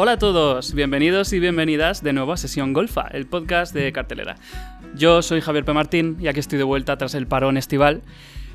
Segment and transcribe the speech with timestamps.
[0.00, 4.36] Hola a todos, bienvenidos y bienvenidas de nuevo a Sesión Golfa, el podcast de cartelera.
[4.94, 5.72] Yo soy Javier P.
[5.72, 8.02] Martín y aquí estoy de vuelta tras el parón estival,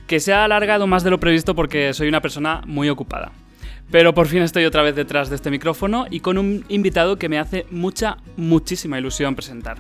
[0.08, 3.34] que se ha alargado más de lo previsto porque soy una persona muy ocupada.
[3.92, 7.28] Pero por fin estoy otra vez detrás de este micrófono y con un invitado que
[7.28, 9.80] me hace mucha, muchísima ilusión presentar.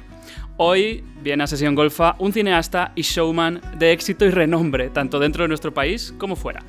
[0.57, 5.46] Hoy viene a Sesión Golfa un cineasta y showman de éxito y renombre, tanto dentro
[5.46, 6.60] de nuestro país como fuera.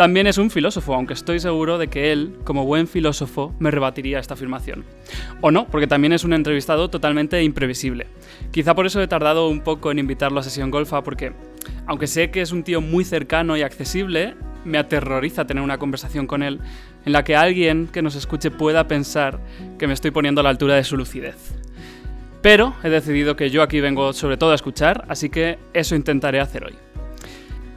[0.00, 4.18] También es un filósofo, aunque estoy seguro de que él, como buen filósofo, me rebatiría
[4.18, 4.86] esta afirmación.
[5.42, 8.06] O no, porque también es un entrevistado totalmente imprevisible.
[8.50, 11.34] Quizá por eso he tardado un poco en invitarlo a Sesión Golfa, porque,
[11.86, 16.26] aunque sé que es un tío muy cercano y accesible, me aterroriza tener una conversación
[16.26, 16.60] con él
[17.04, 19.38] en la que alguien que nos escuche pueda pensar
[19.78, 21.36] que me estoy poniendo a la altura de su lucidez.
[22.40, 26.40] Pero he decidido que yo aquí vengo sobre todo a escuchar, así que eso intentaré
[26.40, 26.76] hacer hoy.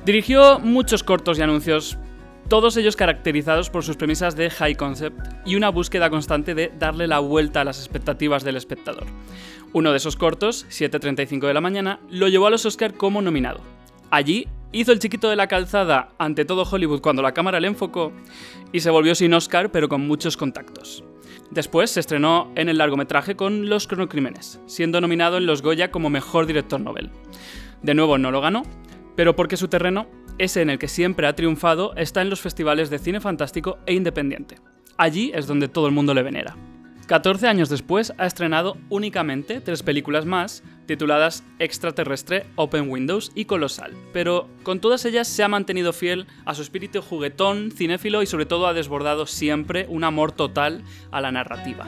[0.05, 1.97] Dirigió muchos cortos y anuncios,
[2.47, 7.07] todos ellos caracterizados por sus premisas de high concept y una búsqueda constante de darle
[7.07, 9.05] la vuelta a las expectativas del espectador.
[9.71, 13.61] Uno de esos cortos, 7.35 de la mañana, lo llevó a los Oscar como nominado.
[14.11, 18.11] Allí hizo el chiquito de la calzada ante todo Hollywood cuando la cámara le enfocó
[18.71, 21.03] y se volvió sin Oscar pero con muchos contactos.
[21.49, 26.09] Después se estrenó en el largometraje con Los Cronocrímenes, siendo nominado en los Goya como
[26.09, 27.11] mejor director Nobel.
[27.83, 28.63] De nuevo no lo ganó,
[29.15, 32.89] pero porque su terreno, ese en el que siempre ha triunfado, está en los festivales
[32.89, 34.55] de cine fantástico e independiente.
[34.97, 36.55] Allí es donde todo el mundo le venera.
[37.07, 43.91] 14 años después ha estrenado únicamente tres películas más, tituladas Extraterrestre, Open Windows y Colosal,
[44.13, 48.45] pero con todas ellas se ha mantenido fiel a su espíritu juguetón, cinéfilo y sobre
[48.45, 51.85] todo ha desbordado siempre un amor total a la narrativa.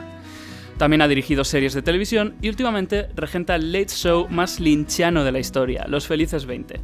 [0.78, 5.32] También ha dirigido series de televisión y últimamente regenta el late show más linchiano de
[5.32, 6.82] la historia, Los Felices 20.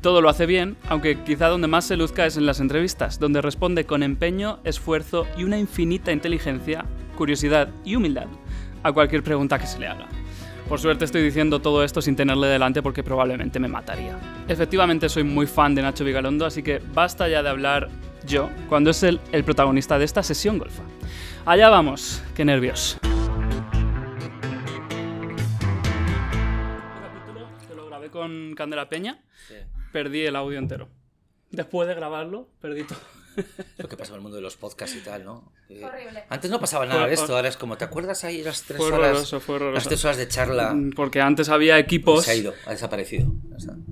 [0.00, 3.42] Todo lo hace bien, aunque quizá donde más se luzca es en las entrevistas, donde
[3.42, 6.86] responde con empeño, esfuerzo y una infinita inteligencia,
[7.18, 8.26] curiosidad y humildad
[8.82, 10.08] a cualquier pregunta que se le haga.
[10.70, 14.18] Por suerte estoy diciendo todo esto sin tenerle delante porque probablemente me mataría.
[14.48, 17.90] Efectivamente soy muy fan de Nacho Vigalondo, así que basta ya de hablar
[18.26, 20.82] yo cuando es él el protagonista de esta sesión golfa.
[21.44, 22.98] Allá vamos, qué nervios.
[27.68, 29.18] que lo grabé con Candela Peña,
[29.92, 30.88] perdí el audio entero.
[31.50, 32.98] Después de grabarlo, perdí todo.
[33.78, 35.52] Lo que pasa en el mundo de los podcasts y tal, ¿no?
[35.68, 36.24] Eh, Horrible.
[36.28, 38.88] Antes no pasaba nada de esto, ahora es como, ¿te acuerdas ahí las tres Fue
[38.88, 38.98] horas?
[39.10, 39.74] horroroso, fue horroroso.
[39.76, 40.76] Las tres horas de charla.
[40.96, 42.24] Porque antes había equipos.
[42.24, 43.32] Se ha ido, ha desaparecido.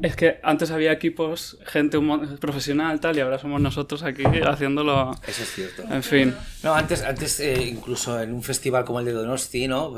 [0.03, 1.99] Es que antes había equipos, gente
[2.41, 5.13] profesional tal, y ahora somos nosotros aquí haciéndolo.
[5.27, 5.83] Eso es cierto.
[5.89, 6.35] En fin.
[6.65, 9.95] No, antes, antes eh, incluso en un festival como el de Donosti, ¿no?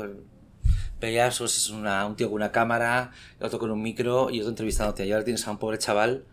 [1.01, 4.49] Veías pues, es una- un tío con una cámara, otro con un micro y otro
[4.51, 5.05] entrevistándote.
[5.05, 6.23] Y ahora tienes a un pobre chaval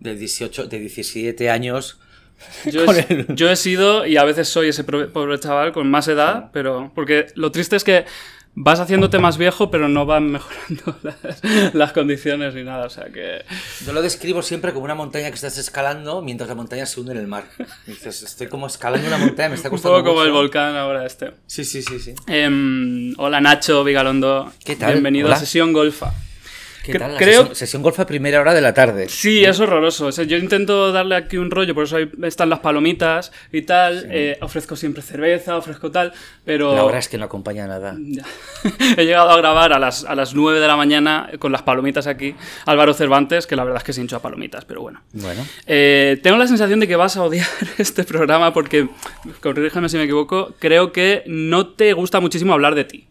[0.00, 2.00] de 18, de 17 años.
[2.64, 6.08] Yo he, el- yo he sido y a veces soy ese pobre chaval con más
[6.08, 6.90] edad, pero.
[6.94, 8.06] Porque lo triste es que
[8.54, 12.86] vas haciéndote más viejo, pero no van mejorando las, las condiciones ni nada.
[12.86, 13.44] O sea que.
[13.84, 17.12] Yo lo describo siempre como una montaña que estás escalando mientras la montaña se hunde
[17.12, 17.44] en el mar.
[17.86, 21.06] Dices, estoy como escalando una montaña, me está Un costando poco como el volcán ahora
[21.06, 21.32] este.
[21.46, 22.14] Sí, sí, sí, sí.
[22.26, 24.52] Em, hola Nacho Vigalondo.
[24.64, 24.92] ¿Qué tal?
[24.92, 25.36] Bienvenido Hola.
[25.36, 26.12] a Sesión Golfa.
[26.92, 27.12] ¿Qué tal?
[27.14, 29.08] La creo- sesión, sesión golf a primera hora de la tarde.
[29.08, 30.06] Sí, es horroroso.
[30.06, 33.62] O sea, yo intento darle aquí un rollo, por eso ahí están las palomitas y
[33.62, 34.06] tal.
[34.10, 36.12] Eh, ofrezco siempre cerveza, ofrezco tal,
[36.44, 36.74] pero...
[36.74, 37.96] La hora es que no acompaña nada.
[38.96, 42.06] He llegado a grabar a las, a las 9 de la mañana con las palomitas
[42.06, 42.34] aquí.
[42.66, 45.02] Álvaro Cervantes, que la verdad es que se hinchó a palomitas, pero bueno.
[45.12, 45.44] Bueno.
[45.66, 47.46] Eh, tengo la sensación de que vas a odiar
[47.78, 48.88] este programa porque,
[49.40, 53.08] corrígeme si me equivoco, creo que no te gusta muchísimo hablar de ti.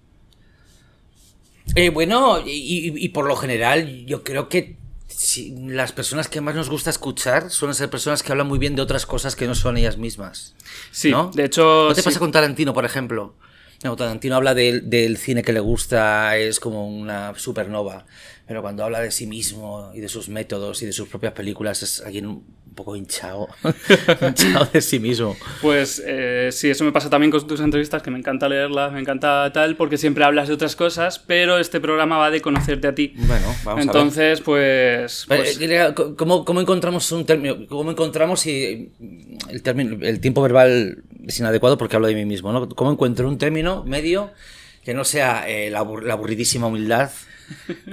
[1.75, 6.69] Eh, bueno, y, por lo general, yo creo que si- las personas que más nos
[6.69, 9.77] gusta escuchar suelen ser personas que hablan muy bien de otras cosas que no son
[9.77, 10.55] ellas mismas.
[10.91, 11.31] Sí, ¿No?
[11.33, 11.87] de hecho...
[11.89, 12.05] ¿No te sí.
[12.05, 13.35] pasa con Tarantino, por ejemplo?
[13.83, 18.05] No, Tarantino habla del cine que le gusta, es como una supernova.
[18.45, 21.81] Pero cuando habla de sí mismo y de sus métodos y de sus propias películas,
[21.81, 22.43] es alguien un
[22.75, 23.47] poco hinchado.
[24.21, 25.37] hinchado de sí mismo.
[25.61, 28.99] Pues eh, sí, eso me pasa también con tus entrevistas, que me encanta leerlas, me
[28.99, 32.93] encanta tal, porque siempre hablas de otras cosas, pero este programa va de conocerte a
[32.93, 33.13] ti.
[33.15, 33.83] Bueno, vamos a ver.
[33.83, 35.25] Entonces, pues...
[35.27, 37.65] Pues- eh, ¿Cómo, cómo encontramos un término?
[37.67, 38.91] ¿Cómo encontramos si
[39.49, 42.51] el, término, el tiempo verbal es inadecuado porque hablo de mí mismo?
[42.51, 42.67] ¿no?
[42.67, 44.31] ¿Cómo encuentro un término medio
[44.83, 47.09] que no sea eh, la, la aburridísima humildad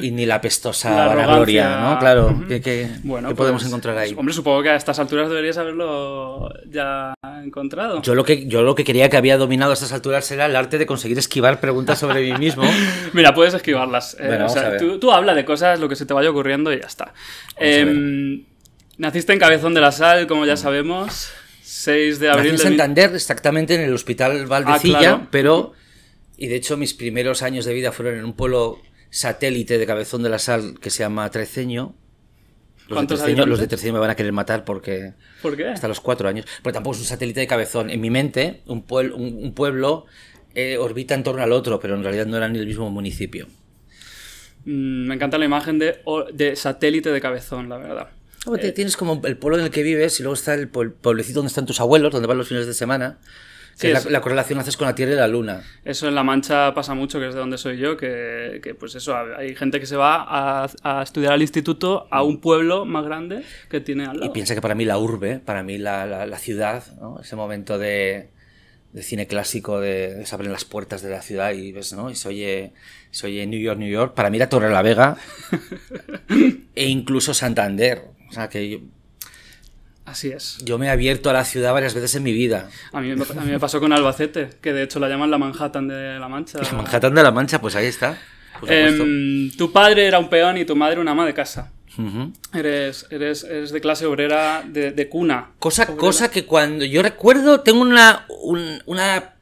[0.00, 1.76] y ni la pestosa La arrogancia.
[1.80, 1.98] ¿no?
[1.98, 2.46] Claro, Ujú.
[2.48, 4.14] ¿qué, qué- Bueno, qué podemos pues, encontrar ahí?
[4.16, 7.14] Hombre, supongo que a estas alturas deberías haberlo ya
[7.44, 8.00] encontrado.
[8.02, 10.56] Yo lo, que, yo lo que quería que había dominado a estas alturas era el
[10.56, 12.62] arte de conseguir esquivar preguntas sobre mí mismo.
[13.12, 14.14] Mira, puedes esquivarlas.
[14.14, 16.30] eh, Bueno, o vamos sea, tú, tú habla de cosas, lo que se te vaya
[16.30, 17.12] ocurriendo y ya está.
[17.56, 18.44] Em,
[18.98, 21.30] naciste en Cabezón de la Sal, como ya sabemos.
[21.62, 25.26] 6 de Nací abril en de mil- Santander, exactamente en el Hospital Valdecilla, Ah, claro.
[25.30, 25.72] pero...
[26.40, 30.22] Y de hecho mis primeros años de vida fueron en un pueblo satélite de Cabezón
[30.24, 31.94] de la Sal que se llama Treceño.
[32.78, 33.68] Los de, ¿Cuántos Treceño, los de habitantes?
[33.68, 35.12] Treceño me van a querer matar porque...
[35.42, 35.66] ¿Por qué?
[35.68, 36.46] Hasta los cuatro años.
[36.62, 37.90] Pero tampoco es un satélite de Cabezón.
[37.90, 40.06] En mi mente, un, puel- un, un pueblo
[40.54, 43.46] eh, orbita en torno al otro, pero en realidad no eran ni el mismo municipio.
[44.64, 48.08] Mm, me encanta la imagen de, satélite de cabezón, la verdad.
[48.60, 51.48] Te- Tienes como el pueblo en el que vives y luego está el pueblecito donde
[51.48, 53.18] están tus abuelos, donde van los fines de semana.
[53.78, 55.62] Que Sí, es- la, la correlación haces con la Tierra y la Luna.
[55.84, 58.94] Eso en La Mancha pasa mucho, que es de donde soy yo, que, que, pues
[58.94, 60.24] eso, hay gente que se va
[60.64, 64.32] a, a estudiar al instituto a un pueblo más grande que tiene al Y lado.
[64.32, 67.20] piensa que para mí la urbe, para mí la, la- la ciudad, ¿no?
[67.20, 68.28] ese momento de,
[68.92, 72.10] de cine clásico, de, de se abren las puertas de la ciudad y ves, ¿no?
[72.10, 72.72] Y se oye,
[73.10, 74.14] se oye New York, New York.
[74.14, 75.16] Para mí era Torre la Vega
[76.74, 78.02] e incluso Santander.
[78.28, 78.82] O sea que
[80.10, 80.58] Así es.
[80.64, 82.68] yo me he abierto a la ciudad varias veces en mi vida.
[82.92, 85.38] A mí, me- a mí me pasó con Albacete, que de hecho la llaman la
[85.38, 86.58] Manhattan de La Mancha.
[86.62, 88.18] La Manhattan de la Mancha, pues ahí está.
[88.66, 91.72] Em, tu padre era un peón y tu madre una ama de casa.
[92.54, 95.50] Eres, eres, eres de clase obrera de, de cuna.
[95.58, 95.98] Cosa, Obrera.
[95.98, 99.34] cosa que cuando yo recuerdo, tengo una, un- una...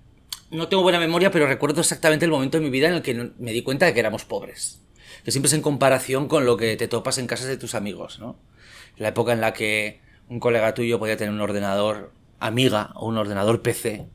[0.51, 3.31] No tengo buena memoria, pero recuerdo exactamente el momento de mi vida en el que
[3.39, 4.81] me di cuenta de que éramos pobres.
[5.25, 8.19] Que siempre es en comparación con lo que te topas en casas de tus amigos,
[8.19, 8.39] ¿no?
[8.97, 13.17] La época en la que un colega tuyo podía tener un ordenador amiga o un
[13.17, 14.07] ordenador PC,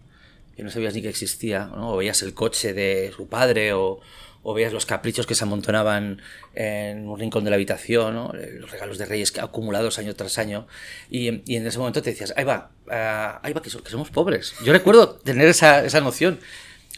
[0.56, 1.94] que no sabías ni que existía, ¿no?
[1.94, 4.00] O veías el coche de su padre o,
[4.44, 6.21] o veías los caprichos que se amontonaban
[6.54, 8.31] en un rincón de la habitación, ¿no?
[8.60, 10.68] los regalos de reyes acumulados año tras año.
[11.10, 14.54] Y, en ese momento te decías, ahí va, ah, ahí va, que somos pobres.
[14.63, 16.39] Yo recuerdo tener esa, esa noción.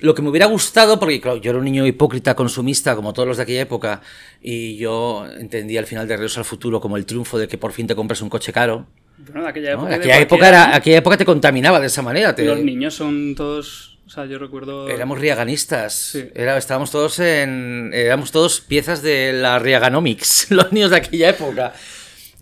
[0.02, 3.30] Lo que me hubiera gustado, porque claro, yo era un niño hipócrita, consumista, como todos
[3.30, 4.02] los de aquella época,
[4.42, 7.72] y yo entendía al final de Regreso al Futuro como el triunfo de que por
[7.72, 8.88] fin te compras un coche caro.
[9.18, 9.96] Bueno, aquella época.
[9.96, 12.36] Aquella, era, aquella época te contaminaba de esa manera.
[12.36, 14.00] Te, Los niños son todos.
[14.06, 14.90] O sea, yo recuerdo.
[14.90, 15.94] Éramos riaganistas.
[15.96, 16.30] Sí.
[16.36, 17.92] Era, estábamos todos en.
[17.94, 21.74] Éramos todos piezas de la Riaganomics, los niños de aquella época.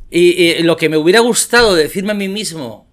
[0.09, 2.87] Y, y lo que me hubiera gustado decirme a mí mismo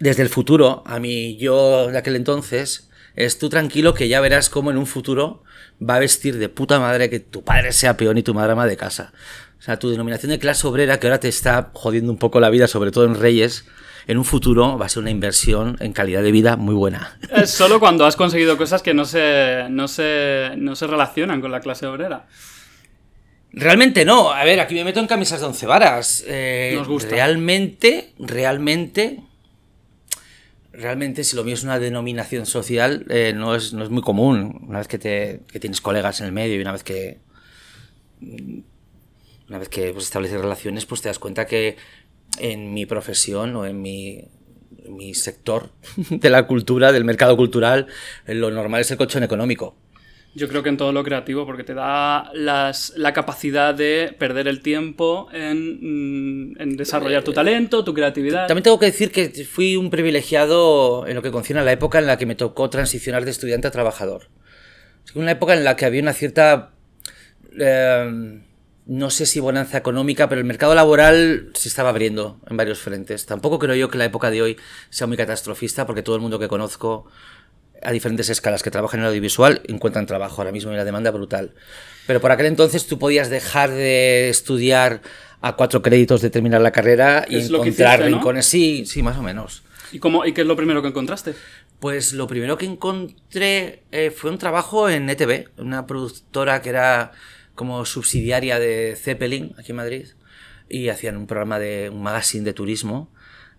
[0.00, 4.48] desde el futuro, a mí yo de aquel entonces, es tú tranquilo que ya verás
[4.48, 5.44] cómo en un futuro
[5.80, 8.66] va a vestir de puta madre que tu padre sea peón y tu madre ama
[8.66, 9.12] de casa.
[9.60, 12.48] O sea, tu denominación de clase obrera, que ahora te está jodiendo un poco la
[12.48, 13.66] vida, sobre todo en Reyes,
[14.06, 17.18] en un futuro va a ser una inversión en calidad de vida muy buena.
[17.30, 21.52] Es solo cuando has conseguido cosas que no se, no se, no se relacionan con
[21.52, 22.26] la clase obrera.
[23.52, 24.32] Realmente no.
[24.32, 26.24] A ver, aquí me meto en camisas de once varas.
[26.26, 27.10] Eh, Nos gusta.
[27.10, 29.20] Realmente, realmente,
[30.72, 34.64] realmente, si lo mío es una denominación social, eh, no, es, no es muy común.
[34.66, 37.18] Una vez que, te, que tienes colegas en el medio y una vez que.
[39.50, 41.76] Una vez que pues, estableces relaciones, pues te das cuenta que
[42.38, 44.28] en mi profesión o en mi,
[44.84, 45.70] en mi sector
[46.08, 47.88] de la cultura, del mercado cultural,
[48.26, 49.76] eh, lo normal es el colchón económico.
[50.36, 54.46] Yo creo que en todo lo creativo, porque te da las, la capacidad de perder
[54.46, 58.46] el tiempo en, mm, en desarrollar tu talento, tu creatividad.
[58.46, 61.98] También tengo que decir que fui un privilegiado en lo que concierne a la época
[61.98, 64.28] en la que me tocó transicionar de estudiante a trabajador.
[65.16, 66.70] Una época en la que había una cierta,
[67.58, 68.42] eh,
[68.86, 73.26] no sé si bonanza económica, pero el mercado laboral se estaba abriendo en varios frentes.
[73.26, 74.56] Tampoco creo yo que la época de hoy
[74.90, 77.06] sea muy catastrofista, porque todo el mundo que conozco
[77.82, 81.10] a diferentes escalas que trabajan en el audiovisual encuentran trabajo ahora mismo y la demanda
[81.10, 81.52] brutal.
[82.06, 85.00] Pero por aquel entonces tú podías dejar de estudiar
[85.40, 88.16] a cuatro créditos de terminar la carrera y encontrar hiciste, ¿no?
[88.16, 88.46] rincones.
[88.46, 89.62] Sí, sí, más o menos.
[89.92, 91.34] ¿Y, cómo, ¿Y qué es lo primero que encontraste?
[91.80, 97.12] Pues lo primero que encontré eh, fue un trabajo en ETV, una productora que era
[97.54, 100.06] como subsidiaria de Zeppelin aquí en Madrid
[100.68, 103.10] y hacían un programa de un magazine de turismo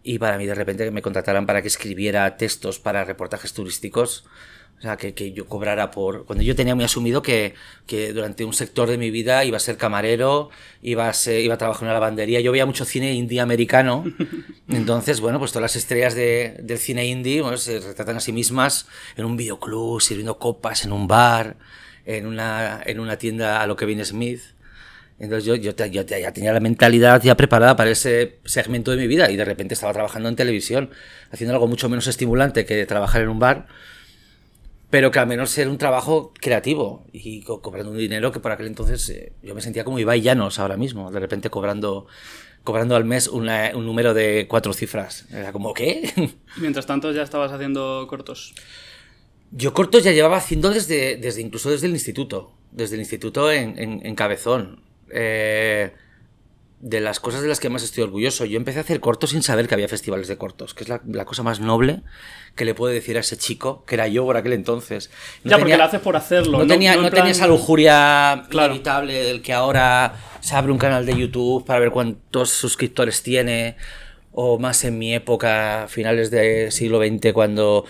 [0.04, 4.26] y para mí de repente que me contrataran para que escribiera textos para reportajes turísticos,
[4.80, 6.26] o sea, que, que yo cobrara por...
[6.26, 7.54] Cuando yo tenía muy asumido que,
[7.86, 10.50] que durante un sector de mi vida iba a ser camarero,
[10.82, 14.04] iba a, ser, iba a trabajar en una lavandería, yo veía mucho cine indie americano,
[14.70, 18.32] entonces, bueno, pues todas las estrellas de- del cine indie bueno, se retratan a sí
[18.32, 21.58] mismas en un videoclub, sirviendo copas en un bar,
[22.06, 24.42] en una, en una tienda a lo Kevin Smith.
[25.20, 29.06] Entonces yo, yo, yo ya tenía la mentalidad ya preparada para ese segmento de mi
[29.08, 30.90] vida y de repente estaba trabajando en televisión,
[31.32, 33.68] haciendo algo mucho menos estimulante que trabajar en un bar,
[34.90, 38.52] pero que al menos era un trabajo creativo y co- cobrando un dinero que por
[38.52, 42.08] aquel entonces eh, yo me sentía como Ibai Llanos ahora mismo, de repente cobrando,
[42.64, 45.28] cobrando al mes una- un número de cuatro cifras.
[45.32, 46.12] Era como, ¿qué?
[46.58, 48.54] Mientras tanto ya estabas haciendo cortos.
[49.52, 53.78] Yo cortos ya llevaba haciendo desde, desde incluso desde el instituto, desde el instituto en,
[53.78, 54.82] en- en Cabezón.
[55.14, 55.92] Eh,
[56.80, 58.44] de las cosas de las que más estoy orgulloso.
[58.46, 61.00] Yo empecé a hacer cortos sin saber que había festivales de cortos, que es la,
[61.06, 62.02] la cosa más noble
[62.56, 65.12] que le puedo decir a ese chico, que era yo por aquel entonces.
[65.44, 66.58] ya, porque lo haces por hacerlo.
[66.58, 68.70] No, tenía, no, en tenía plan- esa lujuria Claro.
[68.74, 73.76] inevitable del que ahora se abre un canal de YouTube para ver cuántos suscriptores tiene,
[74.32, 77.86] o más en mi época, finales del siglo XX, cuando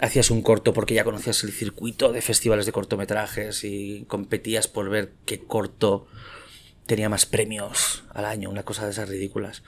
[0.00, 4.90] hacías un corto porque ya conocías el circuito de festivales de cortometrajes y competías por
[4.90, 6.06] ver qué corto
[6.86, 9.62] tenía más premios al año, una cosa de esas ridículas.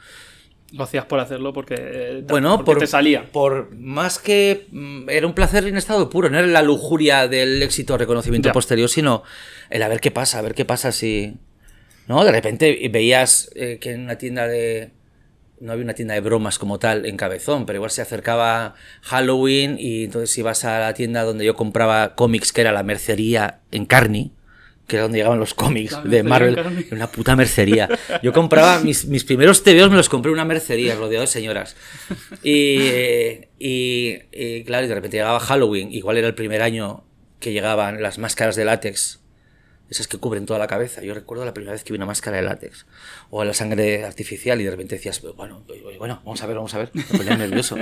[0.73, 3.31] Lo hacías por hacerlo porque, eh, Bueno, porque por, te salía.
[3.31, 7.63] Por más que mm, era un placer en estado puro, no era la lujuria del
[7.63, 8.53] éxito o reconocimiento Ya.
[8.53, 9.23] posterior, sino
[9.71, 11.37] el a ver qué pasa, a ver qué pasa si.
[12.09, 12.25] ¿No?
[12.25, 14.91] De repente veías eh, que en una tienda de.
[15.59, 19.77] No había una tienda de bromas como tal en Cabezón, pero igual se acercaba Halloween
[19.79, 23.87] y entonces ibas a la tienda donde yo compraba cómics, que era la mercería en
[23.87, 24.33] Carney,
[24.87, 26.59] que era donde llegaban los cómics de en Marvel.
[26.59, 27.89] Era una puta mercería.
[28.23, 31.77] Yo compraba mis, mis primeros TVOs, me los compré en una mercería, rodeado de señoras.
[32.43, 32.79] Y,
[33.59, 37.05] y, y, claro, y de repente llegaba Halloween, igual era el primer año
[37.41, 39.21] que llegaban las máscaras de látex,
[39.91, 41.03] esas que cubren toda la cabeza.
[41.03, 42.87] Yo recuerdo la primera vez que vi una máscara de látex,
[43.31, 45.65] o la sangre artificial, y de repente decías, bueno,
[45.99, 47.77] bueno, vamos a ver, vamos a ver, me ponía nervioso.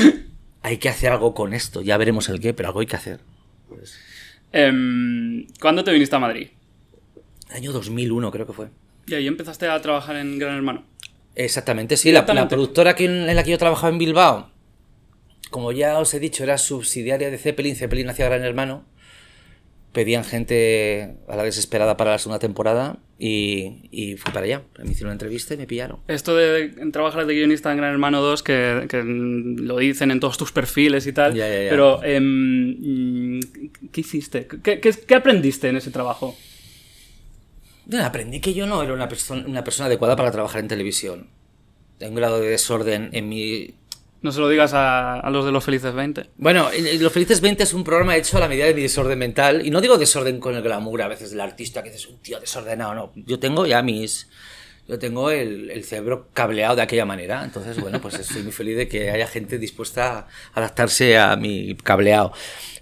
[0.62, 3.20] Hay que hacer algo con esto, ya veremos el qué, pero algo hay que hacer.
[3.68, 3.98] Pues,
[4.56, 6.46] Em, ¿Cuándo te viniste a Madrid?
[7.50, 8.68] año 2001 creo que fue.
[9.08, 10.84] Y ahí empezaste a trabajar en Gran Hermano.
[11.34, 12.12] Exactamente, sí.
[12.12, 14.50] La, productora que, en la que yo trabajaba en Bilbao,
[15.50, 17.74] como ya os he dicho, era subsidiaria de Zeppelin.
[17.74, 18.84] Zeppelin hacía Gran Hermano.
[19.94, 24.62] Pedían gente a la desesperada para la segunda temporada y, y fui para allá.
[24.78, 26.00] Me hicieron una entrevista y me pillaron.
[26.08, 30.36] Esto de trabajar de guionista en Gran Hermano 2, que, que lo dicen en todos
[30.36, 31.32] tus perfiles y tal.
[31.34, 31.70] Ya, ya, ya.
[31.70, 33.40] Pero, em,
[33.92, 34.48] ¿qué hiciste?
[34.48, 36.36] ¿Qué, qué, qué aprendiste en ese trabajo?
[37.86, 41.28] Yo aprendí que yo no era una, persona una persona adecuada para trabajar en televisión.
[42.00, 43.74] Hay un grado de desorden en mi
[44.24, 46.30] No se lo digas a, los de los Felices 20.
[46.38, 48.80] Bueno, en- en Los Felices 20 es un programa hecho a la medida de mi
[48.80, 49.66] desorden mental.
[49.66, 52.40] Y no digo desorden con el glamour a veces del artista, que es un tío
[52.40, 53.12] desordenado, no.
[53.16, 54.28] Yo tengo ya mis.
[54.88, 57.44] Yo tengo el, el cerebro cableado de aquella manera.
[57.44, 61.74] Entonces, bueno, pues estoy muy feliz de que haya gente dispuesta a adaptarse a mi
[61.76, 62.32] cableado.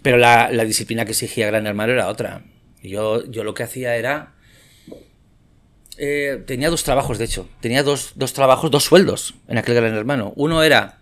[0.01, 2.45] Pero la, la disciplina que exigía Gran Hermano era otra.
[2.85, 4.35] Yo, yo lo que hacía era.
[5.99, 7.49] eh, tenía dos trabajos, de hecho.
[7.61, 10.33] Tenía dos, dos trabajos, dos sueldos en aquel Gran Hermano.
[10.37, 10.99] Uno era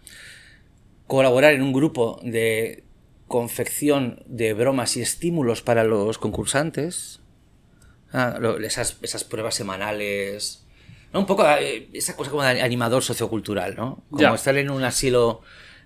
[1.10, 2.84] colaborar en un grupo de
[3.26, 7.20] confección de bromas y estímulos para los concursantes.
[8.12, 10.64] Ah, lo- esas, esas pruebas semanales.
[11.12, 11.18] ¿no?
[11.20, 14.04] Un poco eh, esa cosa como de animador sociocultural, ¿no?
[14.10, 14.34] Como Ya.
[14.34, 15.42] estar en un asilo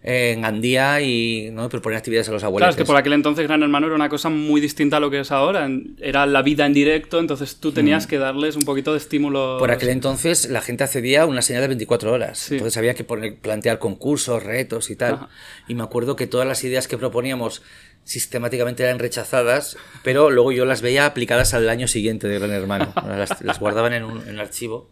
[0.06, 1.70] en Gandía y ¿no?
[1.70, 2.66] proponer actividades a los abuelos.
[2.66, 5.10] Claro, es que por aquel entonces Gran Hermano era una cosa muy distinta a lo
[5.10, 5.66] que es ahora.
[5.98, 9.56] Era la vida en directo, entonces tú tenías que darles un poquito de estímulo.
[9.56, 9.58] Mm.
[9.60, 12.38] Por aquel entonces la gente accedía a una señal de 24 horas.
[12.38, 12.56] Sí.
[12.56, 15.14] Entonces había que poner, plantear concursos, retos y tal.
[15.14, 15.28] Ajá.
[15.68, 17.62] Y me acuerdo que todas las ideas que proponíamos
[18.04, 22.92] sistemáticamente eran rechazadas, pero luego yo las veía aplicadas al año siguiente de Gran Hermano.
[23.06, 24.90] Las, las guardaban en un, en un archivo.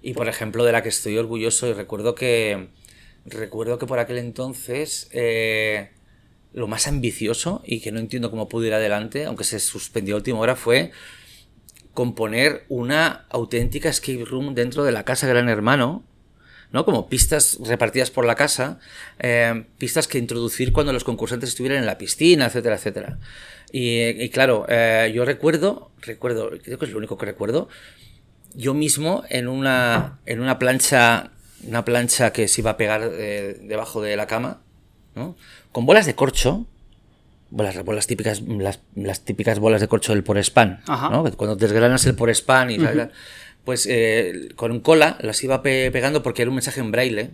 [0.00, 2.68] Y por ejemplo, de la que estoy orgulloso, y recuerdo que,
[3.30, 5.90] recuerdo que por aquel entonces eh,
[6.52, 10.18] lo más ambicioso y que no entiendo cómo pudo ir adelante, aunque se suspendió a
[10.18, 10.90] última hora, fue
[11.94, 16.04] componer una auténtica escape room dentro de la casa Gran Hermano,
[16.70, 16.84] ¿no?
[16.84, 18.78] Como pistas repartidas por la casa,
[19.18, 23.18] eh, pistas que introducir cuando los concursantes estuvieran en la piscina, etcétera, etcétera.
[23.72, 27.68] Y, y claro, eh, yo recuerdo, recuerdo, creo que es lo único que recuerdo,
[28.54, 31.32] yo mismo en una, en una plancha,
[31.66, 34.60] una plancha que se iba a pegar eh, debajo de la cama,
[35.14, 35.36] ¿no?
[35.72, 36.66] Con bolas de corcho,
[37.50, 41.10] bolas, bolas típicas, las, las típicas bolas de corcho del Porespan, Ajá.
[41.10, 41.24] ¿no?
[41.36, 43.10] Cuando desgranas el Porespan y tal,
[43.64, 47.30] pues eh, con cola las iba pe- pegando porque era un mensaje en braille,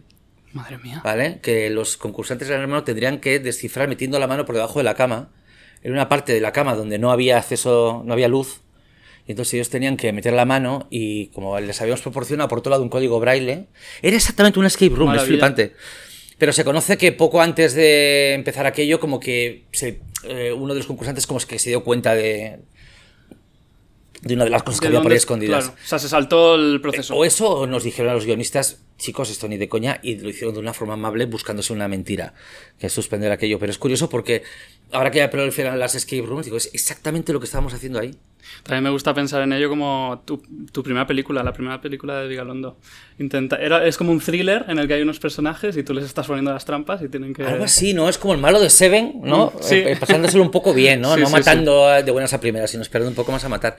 [0.52, 1.00] Madre mía.
[1.04, 1.40] ¿vale?
[1.42, 4.84] Que los concursantes de Gran Hermano tendrían que descifrar metiendo la mano por debajo de
[4.84, 5.30] la cama,
[5.82, 8.60] en una parte de la cama donde no había acceso, no había luz,
[9.26, 12.70] y entonces ellos tenían que meter la mano y como les habíamos proporcionado por otro
[12.70, 13.66] lado un código braille,
[14.02, 15.72] era exactamente un escape room, es flipante.
[16.36, 20.78] Pero se conoce que poco antes de empezar aquello, como que se- eh, uno de
[20.80, 22.58] los concursantes como que se dio cuenta de,
[24.22, 25.64] de una de las cosas que ¿De había por ahí escondidas.
[25.66, 27.14] claro, o sea, se saltó el proceso.
[27.14, 30.28] O eso o nos dijeron a los guionistas, chicos, esto ni de coña, y lo
[30.30, 32.32] hicieron de una forma amable buscándose una mentira,
[32.78, 33.58] que es suspender aquello.
[33.58, 34.42] Pero es curioso porque
[34.92, 38.12] ahora que ya proliferan las escape rooms, digo, es exactamente lo que estábamos haciendo ahí.
[38.62, 42.28] También me gusta pensar en ello como tu, tu primera película, la primera película de
[42.28, 42.76] Vigalondo.
[43.18, 46.04] Intenta, era, es como un thriller en el que hay unos personajes y tú les
[46.04, 47.44] estás poniendo las trampas y tienen que...
[47.44, 48.08] Algo así, ¿no?
[48.08, 49.46] Es como el malo de Seven, ¿no?
[49.46, 49.76] Mm, sí.
[49.76, 51.14] Eh, pasándoselo un poco bien, ¿no?
[51.14, 53.78] Sí, no sí, matando de buenas a primeras, sino esperando un poco más a matar.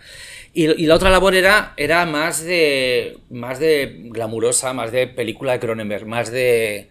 [0.54, 5.52] Y, y la otra labor era, era más de más de glamurosa, más de película
[5.52, 6.90] de Cronenberg, más de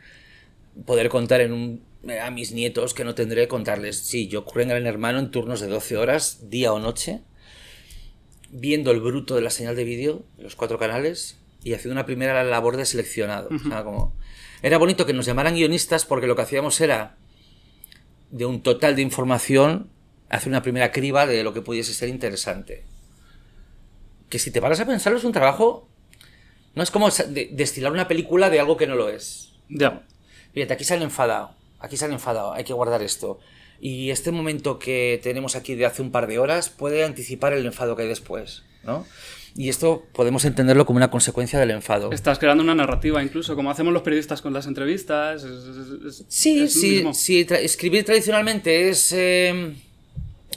[0.84, 1.80] poder contar en un,
[2.20, 3.98] a mis nietos que no tendré contarles.
[3.98, 7.22] Sí, yo ocurre en Gran Hermano en turnos de 12 horas, día o noche,
[8.50, 12.44] viendo el bruto de la señal de vídeo, los cuatro canales, y haciendo una primera
[12.44, 13.48] labor de seleccionado.
[13.54, 14.14] O sea, como...
[14.62, 17.16] Era bonito que nos llamaran guionistas porque lo que hacíamos era,
[18.30, 19.90] de un total de información,
[20.28, 22.84] hacer una primera criba de lo que pudiese ser interesante.
[24.28, 25.88] Que si te paras a pensarlo es un trabajo...
[26.74, 29.52] No es como destilar una película de algo que no lo es.
[29.68, 30.04] Ya.
[30.52, 31.54] Fíjate, aquí se han enfadado.
[31.84, 32.52] Aquí se han enfadado.
[32.52, 33.38] Hay que guardar esto.
[33.80, 37.66] Y este momento que tenemos aquí de hace un par de horas puede anticipar el
[37.66, 39.04] enfado que hay después, ¿no?
[39.56, 42.10] Y esto podemos entenderlo como una consecuencia del enfado.
[42.10, 45.44] Estás creando una narrativa incluso, como hacemos los periodistas con las entrevistas.
[45.44, 47.44] es- Sí, es sí, sí.
[47.46, 49.74] tra- escribir tradicionalmente es eh,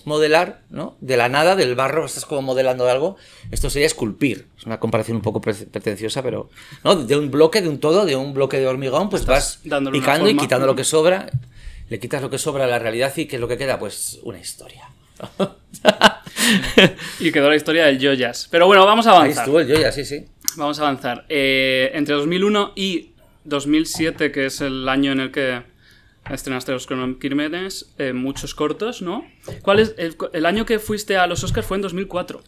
[0.08, 0.98] modelar, ¿no?
[1.02, 3.18] De la nada, del barro, estás como modelando algo.
[3.52, 4.48] Esto sería esculpir.
[4.58, 6.50] Es una comparación un poco pre- pretenciosa, pero,
[6.84, 6.96] ¿no?
[6.96, 10.36] De un bloque, de un todo, de un bloque de hormigón, pues vas picando y
[10.36, 11.30] quitando lo que sobra.
[11.90, 13.78] Le quitas lo que sobra a la realidad y ¿qué es lo que queda?
[13.80, 14.90] Pues una historia.
[17.20, 18.48] Y quedó la historia del Joyas.
[18.52, 19.44] Pero bueno, vamos a Ahí avanzar.
[19.44, 20.26] estuvo el yo ya, sí, sí.
[20.56, 21.26] Vamos a avanzar.
[21.30, 23.12] Eh, entre 2001 y
[23.44, 25.64] 2007, que es el año en el que
[26.32, 29.26] estrenaste los Crímenes, eh, muchos cortos, ¿no?
[29.62, 31.66] ¿Cuál es el, el año que fuiste a los Oscars?
[31.68, 32.42] Fue en 2004.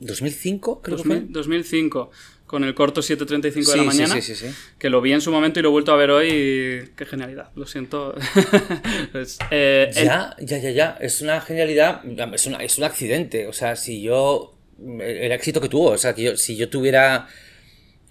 [0.00, 1.32] 2005, creo que 2000 fue.
[1.32, 2.10] 2005,
[2.46, 4.14] con el corto 7.35 de Sí, la sí, mañana.
[4.14, 4.54] sí, sí, sí.
[4.78, 6.28] Que lo vi en su momento y lo he vuelto a ver hoy.
[6.28, 8.14] y Qué genialidad, lo siento.
[9.12, 10.96] Pues, eh, el- Ya, ya, ya, ya.
[11.00, 12.02] Es una genialidad.
[12.34, 13.46] Es, una- es un accidente.
[13.46, 14.56] O sea, si yo.
[14.82, 15.90] El éxito que tuvo.
[15.90, 17.28] O sea, que yo, si yo tuviera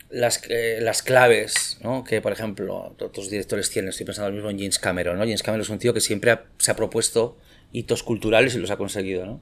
[0.10, 2.04] las, eh, las claves, ¿no?
[2.04, 3.90] Que, por ejemplo, otros directores tienen.
[3.90, 5.24] Estoy pensando mismo en James Cameron, ¿no?
[5.24, 7.38] James Cameron es un tío que siempre se ha propuesto
[7.72, 9.42] hitos culturales y los ha conseguido, ¿no?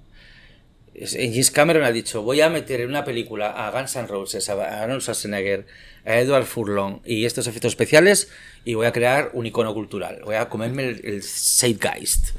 [1.00, 4.82] James Cameron ha dicho, voy a meter en una película a Guns N' Roses, a
[4.82, 5.68] Arnold Schwarzenegger,
[6.06, 8.30] a Edward Furlong y estos efectos especiales
[8.66, 10.22] y voy a crear un icono cultural.
[10.24, 12.30] Voy a comerme el zeitgeist,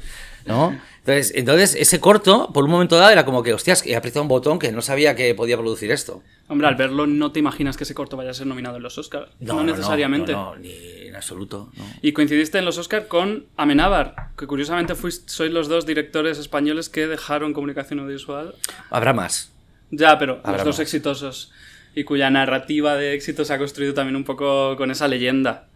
[0.49, 0.77] ¿no?
[0.99, 4.27] Entonces, entonces, ese corto, por un momento dado, era como que, hostias, he apretado un
[4.27, 6.21] botón que no sabía que podía producir esto.
[6.49, 8.97] Hombre, al verlo no te imaginas que ese corto vaya a ser nominado en los
[8.97, 9.31] Oscars.
[9.39, 10.33] No, necesariamente.
[10.33, 10.73] No, no, ni
[11.07, 11.71] en absoluto.
[11.77, 11.83] no.
[12.01, 16.89] Y coincidiste en los Oscars con Amenábar, que curiosamente fuis- sois los dos directores españoles
[16.89, 18.53] que dejaron comunicación audiovisual.
[18.89, 19.51] Habrá más.
[19.91, 20.79] Ya, pero Habrá los dos más.
[20.81, 21.51] exitosos.
[21.99, 25.67] Y cuya narrativa de éxito se ha construido también un poco con esa leyenda.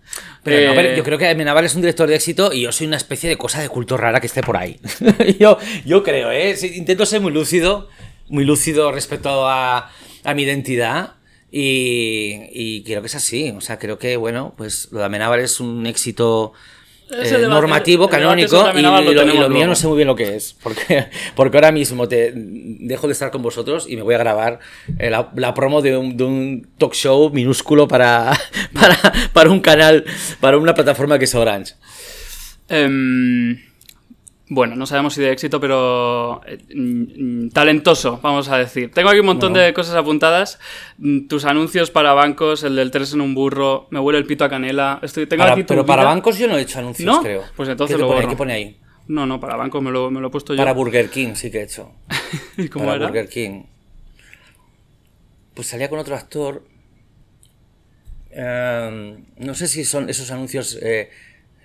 [0.44, 2.72] Pero, no, Eh, pero yo creo que Amenábar es un director de éxito y yo
[2.72, 4.80] soy una especie de cosa de culto rara que esté por ahí.
[5.40, 6.56] yo, yo creo, ¿eh?
[6.76, 7.90] Intento ser muy lúcido,
[8.30, 9.92] muy lúcido respecto a,
[10.24, 11.16] a mi identidad
[11.52, 13.52] y, y creo que es así.
[13.52, 16.54] O sea, creo que, bueno, pues lo de Amenábar es un éxito
[17.12, 19.66] eh, normativo, canónico y, lo y mío luego.
[19.68, 20.56] no sé muy bien lo que es.
[20.62, 24.60] Porque, porque ahora mismo te dejo de estar con vosotros y me voy a grabar
[24.98, 28.34] eh, la, la promo de un, de un talk show minúsculo para,
[28.74, 28.98] para,
[29.34, 30.06] para un canal,
[30.39, 31.76] para una plataforma que es Orange.
[32.70, 33.60] Em,
[34.54, 38.92] bueno, no sabemos si de éxito, pero eh, mm, talentoso, vamos a decir.
[38.92, 40.60] Tengo aquí un montón de cosas apuntadas.
[40.98, 44.44] Mm, Tus anuncios para bancos, el del 3 en un burro, me huele el pito
[44.46, 45.00] a canela.
[45.02, 47.22] Estoy, tengo Para- aquí pero para bancos yo no he hecho anuncios, ¿No?
[47.22, 47.44] creo.
[47.56, 48.28] Pues entonces ¿Qué, te lo pone.
[48.28, 48.78] ¿Qué pone ahí?
[49.08, 50.58] No, no, para bancos me lo, me lo he puesto yo.
[50.60, 51.92] Para Burger King sí que he hecho.
[52.58, 53.08] ¿Y cómo para era?
[53.08, 53.63] Burger King.
[55.54, 56.63] Pues salía con otro actor.
[58.32, 61.10] Em, no sé si son esos anuncios eh,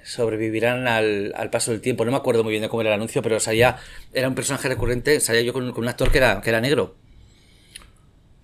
[0.09, 2.05] sobrevivirán al, al paso del tiempo.
[2.05, 3.77] No me acuerdo muy bien de cómo era el anuncio, pero salía.
[4.13, 5.21] Era un personaje recurrente.
[5.21, 6.97] Salía yo con, con un actor que era, que era negro.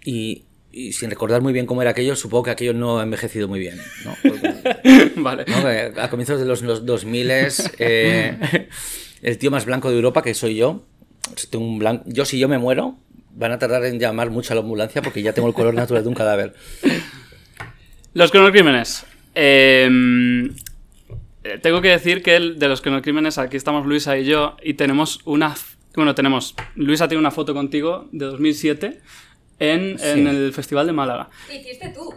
[0.05, 3.49] Y, y sin recordar muy bien cómo era aquello, supongo que aquello no ha envejecido
[3.49, 3.79] muy bien.
[4.05, 4.15] ¿no?
[4.23, 5.45] Porque- vale.
[5.49, 5.71] ¿no?
[5.71, 7.31] Eh, A comienzos de los, los 2000
[7.79, 8.69] eh,
[9.23, 10.85] el tío más blanco de Europa, que soy yo,
[11.51, 12.99] tengo un blan- yo si yo me muero,
[13.31, 16.03] van a tardar en llamar mucho a la ambulancia porque ya tengo el color natural
[16.03, 16.55] de un cadáver.
[18.13, 19.05] Los cronocrímenes.
[19.35, 20.55] Em,
[21.45, 24.75] eh, tengo que decir que el, de los cronocrímenes, aquí estamos Luisa y yo, y
[24.75, 25.55] tenemos una.
[25.95, 26.55] Bueno, tenemos.
[26.75, 29.01] Luisa tiene una foto contigo de 2007
[29.61, 30.05] en, Sí.
[30.09, 31.29] en el Festival de Málaga.
[31.49, 32.13] ¿Qué hiciste tú?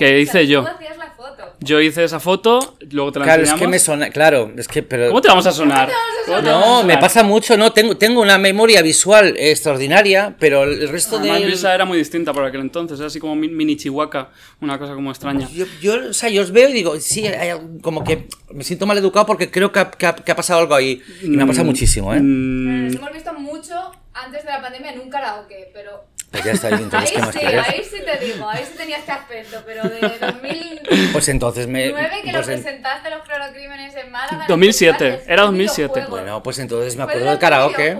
[0.00, 0.64] Que hice yo.
[0.64, 1.52] Tú la foto.
[1.60, 3.60] Yo hice esa foto, luego te la Claro, es enseñamos.
[3.60, 5.90] que me suena, claro, es que pero ¿Cómo te vamos a sonar?
[6.26, 10.34] ¿Cómo te vamos a no, me pasa mucho, no tengo tengo una memoria visual extraordinaria,
[10.38, 13.36] pero el resto Además, de Luisa era muy distinta por aquel entonces, era así como
[13.36, 14.30] mi- mini chihuahua,
[14.62, 15.48] una cosa como extraña.
[15.52, 18.64] yo, yo, o sea, yo os veo y digo, sí, hay algo- como que me
[18.64, 21.02] siento mal educado porque creo que ha, que ha- que ha pasado algo ahí.
[21.22, 22.20] Y me ha pasado muchísimo, ¿eh?
[22.20, 23.74] Mm, Nos hemos visto mucho
[24.14, 27.18] antes de la pandemia en un karaoke, pero Pues ya está ahí, ahí entonces, ¿qué
[27.18, 30.80] más sí, ahí sí te digo, ahí sí tenía este aspecto, pero de 2009
[31.12, 31.82] Pues entonces me...
[31.82, 34.36] que lo pues en- presentaste los cronocrímenes en Málaga.
[34.36, 35.88] en el 2007, festival, era un 2007.
[35.92, 36.10] videojuego.
[36.22, 37.96] Bueno, pues entonces me acuerdo del karaoke.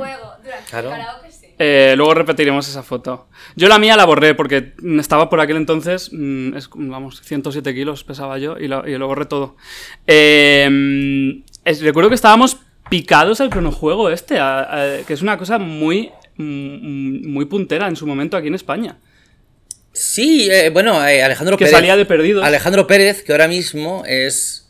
[0.68, 0.90] Claro.
[0.90, 1.46] karaoke sí.
[1.58, 3.28] Eh, luego repetiremos esa foto.
[3.56, 8.04] Yo la mía la borré porque estaba por aquel entonces, mm, es- vamos, 107 kilos
[8.04, 9.56] pesaba yo y lo, y lo borré todo.
[10.06, 15.58] Eh, es- recuerdo que estábamos picados al cronojuego este, a- a- que es una cosa
[15.58, 18.98] muy, muy puntera en su momento aquí en España.
[19.92, 21.76] Sí, eh, bueno, eh, Alejandro Que Pérez.
[21.76, 22.40] salía de.
[22.42, 24.68] Alejandro Pérez, que ahora mismo es.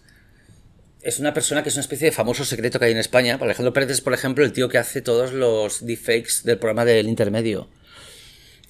[1.02, 3.38] Es una persona que es una especie de famoso secreto que hay en España.
[3.40, 7.08] Alejandro Pérez es, por ejemplo, el tío que hace todos los deepfakes del programa del
[7.08, 7.68] intermedio.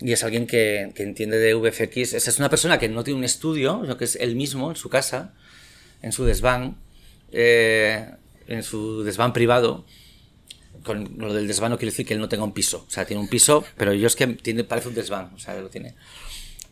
[0.00, 2.14] Y es alguien que, que entiende de VFX.
[2.14, 4.76] Esa es una persona que no tiene un estudio, sino que es él mismo en
[4.76, 5.34] su casa,
[6.02, 6.76] en su desván,
[7.32, 8.06] eh,
[8.46, 9.84] en su desván privado.
[10.84, 12.84] Con lo del desván no quiere decir que él no tenga un piso.
[12.86, 15.32] O sea, tiene un piso, pero yo es que tiene, parece un desván.
[15.34, 15.94] O sea, lo tiene.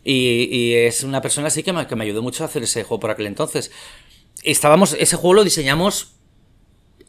[0.03, 2.83] Y, y es una persona así que me, que me ayudó mucho a hacer ese
[2.83, 3.71] juego por aquel entonces.
[4.43, 6.13] Estábamos, ese juego lo diseñamos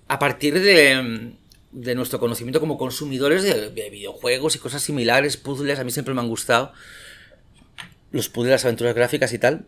[0.09, 1.33] a partir de,
[1.71, 6.15] de nuestro conocimiento como consumidores de, de videojuegos y cosas similares, puzzles, a mí siempre
[6.15, 6.73] me han gustado.
[8.11, 9.67] Los puzzles, las aventuras gráficas y tal.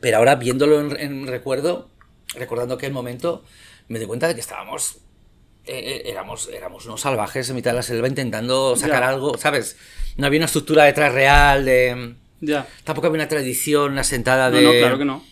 [0.00, 1.88] Pero ahora viéndolo en, en recuerdo,
[2.34, 3.44] recordando aquel momento,
[3.88, 4.98] me di cuenta de que estábamos
[5.66, 9.08] eh, eh, éramos, éramos unos salvajes en mitad de la selva intentando sacar Ya.
[9.08, 9.76] algo, ¿sabes?
[10.16, 12.14] No había una estructura detrás real de...
[12.40, 12.66] Ya.
[12.84, 15.24] Tampoco había una tradición asentada No, de, no, claro que no.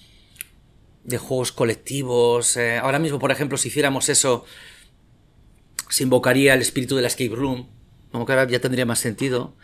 [1.04, 2.56] de juegos colectivos.
[2.56, 4.44] eh, ahora mismo, por ejemplo, si hiciéramos eso,
[5.88, 7.68] se invocaría el espíritu de la escape room.
[8.10, 9.54] Como que ahora ya tendría más sentido.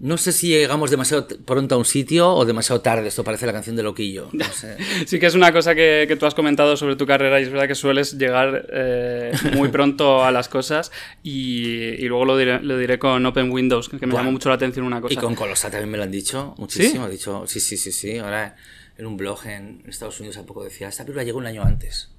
[0.00, 3.08] No sé si llegamos demasiado pronto a un sitio o demasiado tarde.
[3.08, 4.28] Esto parece la canción de Loquillo.
[4.32, 4.76] No sé.
[5.06, 7.50] Sí que es una cosa que, que tú has comentado sobre tu carrera y es
[7.50, 10.90] verdad que sueles llegar eh, muy pronto a las cosas
[11.22, 14.20] y, y luego lo diré, lo diré con Open Windows, que me Buah.
[14.22, 15.14] llamó mucho la atención una cosa.
[15.14, 17.04] Y con Colosal también me lo han dicho muchísimo.
[17.04, 18.18] Ha dicho, sí, sí, sí, sí.
[18.18, 18.56] Ahora
[18.98, 22.10] en un blog en Estados Unidos hace poco decía, esta película llegó un año antes.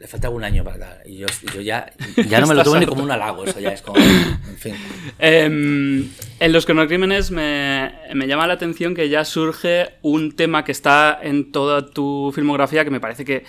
[0.00, 1.02] Le faltaba un año para dar.
[1.04, 1.26] Y yo,
[1.60, 1.92] ya,
[2.28, 3.44] ya no me lo tomo ni como un halago.
[3.44, 4.74] Eso ya es como, en fin.
[5.18, 6.08] Em,
[6.38, 11.18] en los cronocrímenes me, me llama la atención que ya surge un tema que está
[11.22, 13.44] en toda tu filmografía que me parece que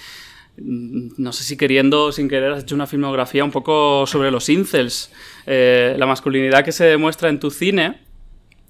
[0.58, 4.30] mm, no sé si queriendo o sin querer has hecho una filmografía un poco sobre
[4.30, 5.10] los incels.
[5.46, 8.12] Eh, la masculinidad que se demuestra en tu cine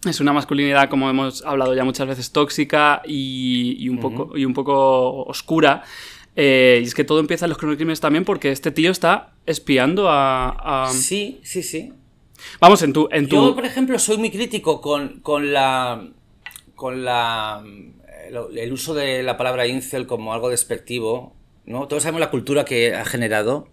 [0.07, 4.45] es una masculinidad, como hemos hablado ya muchas veces, tóxica y, y un, poco, y
[4.45, 5.83] un poco oscura.
[6.35, 10.09] Eh, y es que todo empieza en los cronocrímenes también porque este tío está espiando
[10.09, 10.85] a...
[10.85, 11.93] a- Sí, sí, sí.
[12.59, 13.07] Vamos, en tu...
[13.11, 13.35] En tu...
[13.35, 16.07] Yo, por ejemplo, soy muy crítico con, con la.
[16.75, 17.63] con la.
[18.27, 21.35] el, el uso de la palabra incel como algo despectivo.
[21.65, 21.87] ¿no?
[21.87, 23.67] Todos sabemos la cultura que ha generado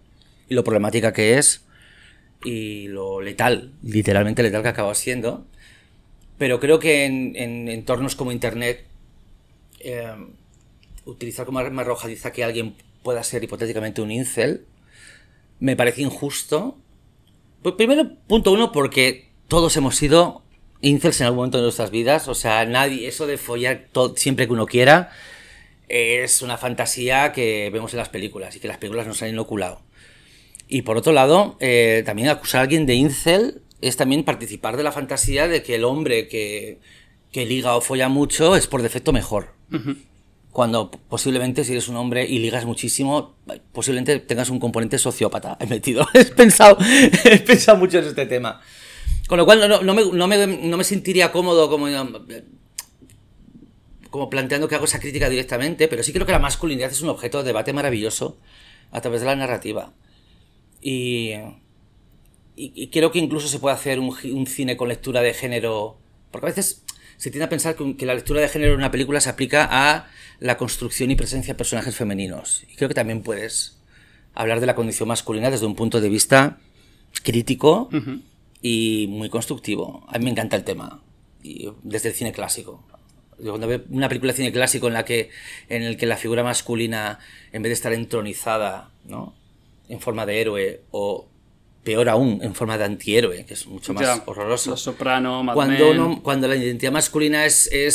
[0.49, 1.64] y lo problemática que es
[2.44, 5.47] y lo letal, literalmente letal que ha acabado siendo.
[6.37, 8.85] Pero creo que en, en entornos como Internet,
[9.81, 10.12] eh,
[11.11, 14.66] utilizar como arma arrojadiza que alguien pueda ser hipotéticamente un incel
[15.61, 16.79] me parece injusto.
[17.62, 20.42] Pues primero, punto uno, porque todos hemos sido
[20.81, 22.29] incels en algún momento de nuestras vidas.
[22.29, 25.11] O sea, nadie, eso de follar to- siempre que uno quiera
[25.88, 29.81] es una fantasía que vemos en las películas y que las películas nos han inoculado.
[30.68, 34.83] Y por otro lado, eh, también acusar a alguien de incel es también participar de
[34.85, 36.79] la fantasía de que el hombre que,
[37.33, 39.55] que liga o folla mucho es por defecto mejor.
[40.59, 43.37] Cuando posiblemente si eres un hombre y ligas muchísimo,
[43.71, 46.05] posiblemente tengas un componente sociópata he metido.
[46.12, 46.77] He pensado,
[47.25, 48.61] he pensado mucho en este tema.
[49.29, 51.87] Con lo cual no, me, no me- no me sentiría cómodo como,
[54.11, 57.11] como planteando que hago esa crítica directamente, pero sí creo que la masculinidad es un
[57.11, 58.37] objeto de debate maravilloso
[58.90, 59.92] a través de la narrativa.
[60.83, 61.35] Y,
[62.57, 65.99] y, creo que incluso se puede hacer un cine con lectura de género,
[66.33, 66.83] porque a veces
[67.18, 70.09] se tiende a pensar que, la lectura de género en una película se aplica a
[70.38, 72.64] la construcción y presencia de personajes femeninos.
[72.70, 73.78] Y creo que también puedes
[74.35, 76.59] hablar de la condición masculina desde un punto de vista
[77.24, 77.90] crítico
[78.62, 80.07] y muy constructivo.
[80.09, 81.02] A mí me encanta el tema,
[81.42, 82.85] y desde el cine clásico.
[83.38, 85.31] Yo cuando veo una película de cine clásico en la que
[85.68, 87.18] en el que la figura masculina
[87.52, 89.35] en vez de estar entronizada, ¿no?
[89.88, 91.28] en forma de héroe o
[91.88, 94.77] peor aún en forma de antihéroe, que es mucho más Ya, horroroso.
[94.77, 97.92] Soprano, Mad Cuando, cuando la identidad masculina es, es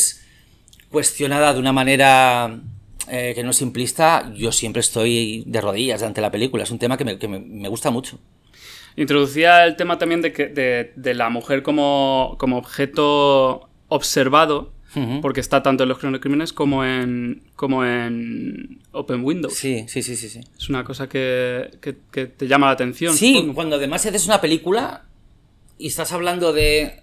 [0.90, 2.60] cuestionada de una manera
[3.08, 6.64] eh, que no es simplista, yo siempre estoy de rodillas ante la película.
[6.64, 8.18] Es un tema que me, que me- me gusta mucho.
[8.96, 14.72] Introducía el tema también de, que, de, de la mujer como, como objeto observado,
[15.22, 19.56] Porque está tanto en los cronocrímenes como en, como en Open Windows.
[19.56, 20.30] Sí, sí, sí, sí.
[20.30, 20.42] sí.
[20.58, 23.16] Es una cosa que, que- que te llama la atención.
[23.16, 23.56] Sí, supongo.
[23.56, 25.06] cuando además haces una película
[25.78, 27.02] y estás hablando de...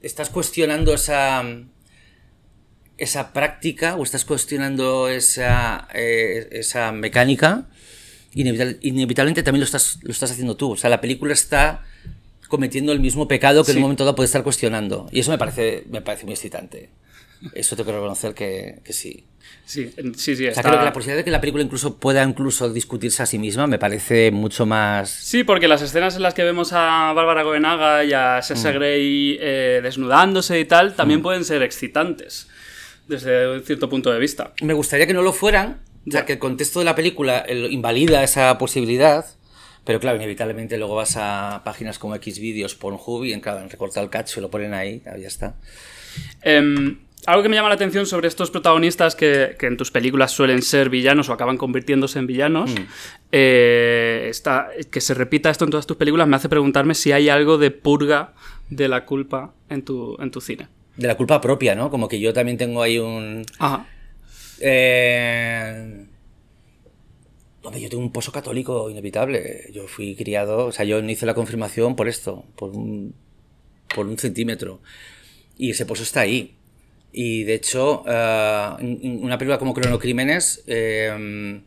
[0.00, 1.42] Estás cuestionando esa...
[2.98, 7.66] Esa práctica o estás cuestionando esa, eh, esa mecánica,
[8.32, 10.72] inevitablemente también lo estás, lo estás haciendo tú.
[10.72, 11.82] O sea, la película está
[12.52, 13.78] cometiendo el mismo pecado que en Sí.
[13.78, 15.08] un momento dado puede estar cuestionando.
[15.10, 16.90] Y eso me parece, me parece muy excitante.
[17.54, 19.24] Eso tengo que reconocer que, que sí.
[19.64, 20.42] Sí, en- sí, sí.
[20.46, 23.22] O sea, está- creo que la posibilidad de que la película incluso pueda incluso discutirse
[23.22, 25.08] a sí misma me parece mucho más...
[25.10, 28.74] Sí, porque las escenas en las que vemos a Bárbara Goenaga y a Sasha Mm.
[28.74, 32.48] Grey eh, desnudándose y tal, también pueden ser excitantes
[33.08, 34.52] desde un cierto punto de vista.
[34.62, 36.26] Me gustaría que no lo fueran, o sea, Ya.
[36.26, 39.24] que el contexto de la película el- invalida esa posibilidad,
[39.84, 44.04] pero claro, inevitablemente luego vas a páginas como Xvideos, Pornhub y en, claro, han recortado
[44.04, 45.54] el cacho y lo ponen ahí, claro, ya está.
[46.42, 50.32] Em, algo que me llama la atención sobre estos protagonistas que, que en tus películas
[50.32, 52.84] suelen ser villanos o acaban convirtiéndose en villanos, Mm.
[53.30, 57.28] eh, está- que se repita esto en todas tus películas me hace preguntarme si hay
[57.28, 58.34] algo de purga
[58.70, 60.68] de la culpa en tu, en tu cine.
[60.96, 61.90] De la culpa propia, ¿no?
[61.90, 63.46] Como que yo también tengo ahí un...
[63.58, 63.86] Ajá.
[64.60, 66.06] Eh...
[67.62, 69.70] Hombre, yo tengo un pozo católico inevitable.
[69.72, 73.14] Yo fui criado, o sea, yo no hice la confirmación por esto, por un,
[73.94, 74.80] por un centímetro.
[75.56, 76.56] Y ese pozo está ahí.
[77.12, 81.62] Y de hecho, en una película como Cronocrímenes, eh,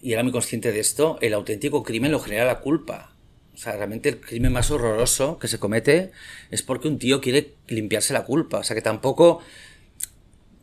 [0.00, 3.14] y era muy consciente de esto, el auténtico crimen lo genera la culpa.
[3.54, 6.10] O sea, realmente el crimen más horroroso que se comete
[6.50, 8.58] es porque un tío quiere limpiarse la culpa.
[8.58, 9.40] O sea, que tampoco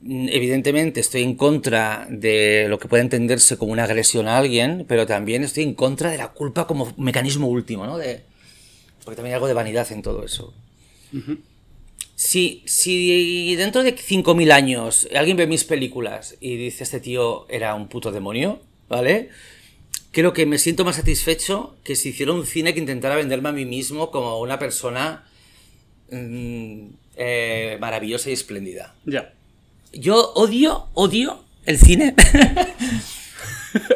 [0.03, 5.05] evidentemente estoy en contra de lo que puede entenderse como una agresión a alguien, pero
[5.05, 7.97] también estoy en contra de la culpa como mecanismo último, ¿no?
[7.97, 8.23] De,
[9.03, 10.53] porque también hay algo de vanidad en todo eso.
[12.15, 17.75] si, si dentro de 5.000 años alguien ve mis películas y dice este tío era
[17.75, 19.29] un puto demonio, ¿vale?
[20.11, 23.53] Creo que me siento más satisfecho que si hiciera un cine que intentara venderme a
[23.53, 25.27] mí mismo como una persona
[26.09, 26.85] mm,
[27.15, 28.95] eh, maravillosa y espléndida.
[29.05, 29.33] Ya.
[29.93, 32.15] Yo odio, odio el cine.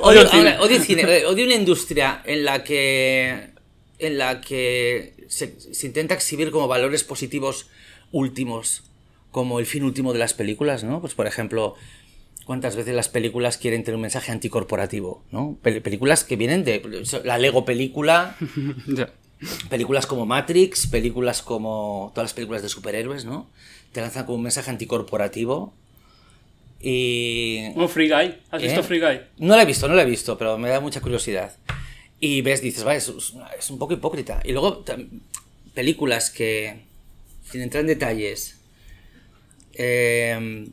[0.02, 0.50] Odio odio, el cine.
[0.52, 1.02] ahora, odio el cine.
[1.02, 3.50] eh, Odio una industria en la que.
[4.00, 7.68] en la que se, se intenta exhibir como valores positivos
[8.12, 8.84] últimos.
[9.32, 11.02] Como el fin último de las películas, ¿no?
[11.02, 11.76] Pues por ejemplo.
[12.46, 15.24] ¿Cuántas veces las películas quieren tener un mensaje anticorporativo?
[15.32, 15.58] ¿no?
[15.64, 16.82] Pel- películas que vienen de
[17.24, 18.36] la Lego película,
[19.70, 23.50] películas como Matrix, películas como todas las películas de superhéroes, ¿no?
[23.94, 25.74] Te lanzan como un mensaje anticorporativo.
[26.84, 27.70] Y.
[27.78, 28.36] Oh, Free Guy.
[28.52, 28.66] ¿Has ¿Eh?
[28.68, 29.22] visto Free Guy?
[29.38, 31.56] No la he visto, no la he visto, pero me da mucha curiosidad.
[32.20, 33.12] Y ves, dices, vale, es,
[33.58, 34.42] es un poco hipócrita.
[34.44, 34.84] Y luego,
[35.74, 36.82] películas que,
[37.50, 38.58] sin entrar en detalles,
[39.74, 40.68] eh,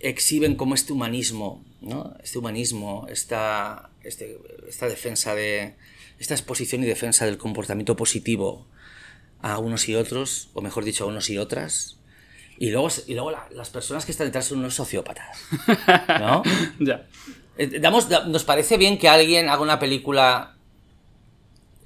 [0.00, 2.14] exhiben como este humanismo, ¿no?
[2.22, 4.38] Este humanismo, esta, este-
[4.68, 5.74] esta defensa de.
[6.18, 8.66] esta exposición y defensa del comportamiento positivo
[9.42, 11.96] a unos y otros, o mejor dicho, a unos y otras.
[12.60, 15.36] Y luego, y luego la- las personas que están detrás son unos sociópatas.
[16.20, 16.42] ¿No?
[16.78, 17.06] Ya.
[17.58, 20.54] Eh, Damos, da- ¿Nos parece bien que alguien haga una película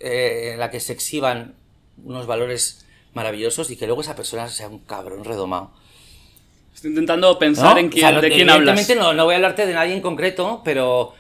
[0.00, 1.54] eh, en la que se exhiban
[2.04, 2.84] unos valores
[3.14, 5.70] maravillosos y que luego esa persona sea un cabrón redomado?
[6.74, 7.78] Estoy intentando pensar ¿No?
[7.80, 8.88] en O quién, sea, no- de quién hablas.
[8.96, 11.14] No, no voy a hablarte de nadie en concreto, pero,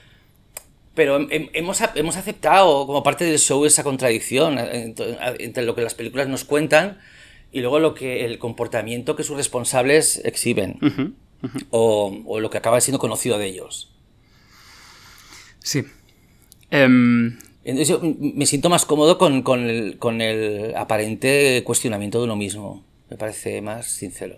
[0.96, 4.94] pero hem- hem- hemos, hemos aceptado como parte del show esa contradicción eh,
[5.38, 7.00] entre lo que las películas nos cuentan
[7.54, 10.78] y luego lo que el comportamiento que sus responsables exhiben
[11.70, 13.90] o, o lo que acaba siendo conocido de ellos.
[15.60, 15.84] Sí.
[16.70, 22.18] Em, Entonces yo m- me siento más cómodo con, con el, con el aparente cuestionamiento
[22.18, 22.84] de uno mismo.
[23.08, 24.36] Me parece más sincero.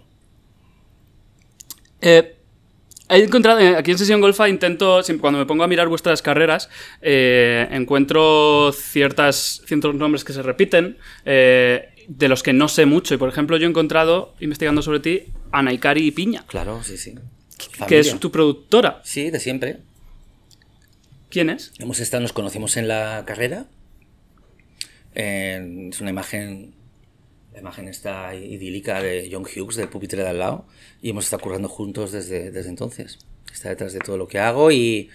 [2.01, 2.37] Eh,
[3.09, 6.69] he encontrado, eh, aquí en Sesión Golfa intento, cuando me pongo a mirar vuestras carreras,
[7.01, 13.14] eh, encuentro ciertas, ciertos nombres que se repiten, eh, de los que no sé mucho.
[13.14, 16.97] Y por ejemplo, yo he encontrado, investigando sobre ti, a Naikari y Piña, Claro, sí,
[16.97, 17.14] sí.
[17.88, 19.01] que es tu productora.
[19.05, 19.79] Sí, de siempre.
[21.31, 21.73] ¿Quién es?
[21.79, 23.66] Hemos estado, nos conocimos en la carrera.
[25.14, 26.75] Eh, es una imagen,
[27.53, 30.66] la imagen está idílica de John Hughes, del pupitre de al lado,
[31.03, 33.19] y hemos estado currando juntos desde, desde entonces.
[33.53, 35.09] Está detrás de todo lo que hago y,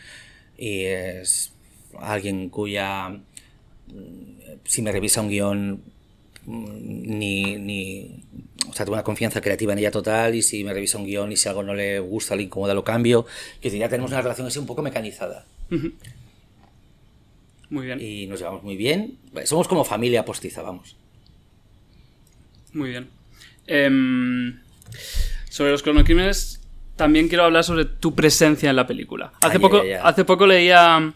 [0.57, 1.53] y es
[1.99, 3.21] alguien cuya, mm,
[4.65, 5.83] si me revisa un guion,
[6.45, 8.23] ni, ni,
[8.69, 11.31] o sea, tengo una confianza creativa en ella total y si me revisa un guion
[11.31, 13.25] y si algo no le gusta, le incomoda, lo cambio.
[13.61, 15.45] Que ya tenemos una relación así un poco mecanizada
[17.69, 19.17] Muy bien, y nos llevamos muy bien.
[19.45, 20.95] Somos como familia postiza, vamos.
[22.73, 23.09] muy bien.
[23.67, 24.59] Em,
[25.49, 26.61] sobre los cronocrímenes,
[26.95, 29.31] también quiero hablar sobre tu presencia en la película.
[29.41, 31.13] Hace, poco, hace poco leía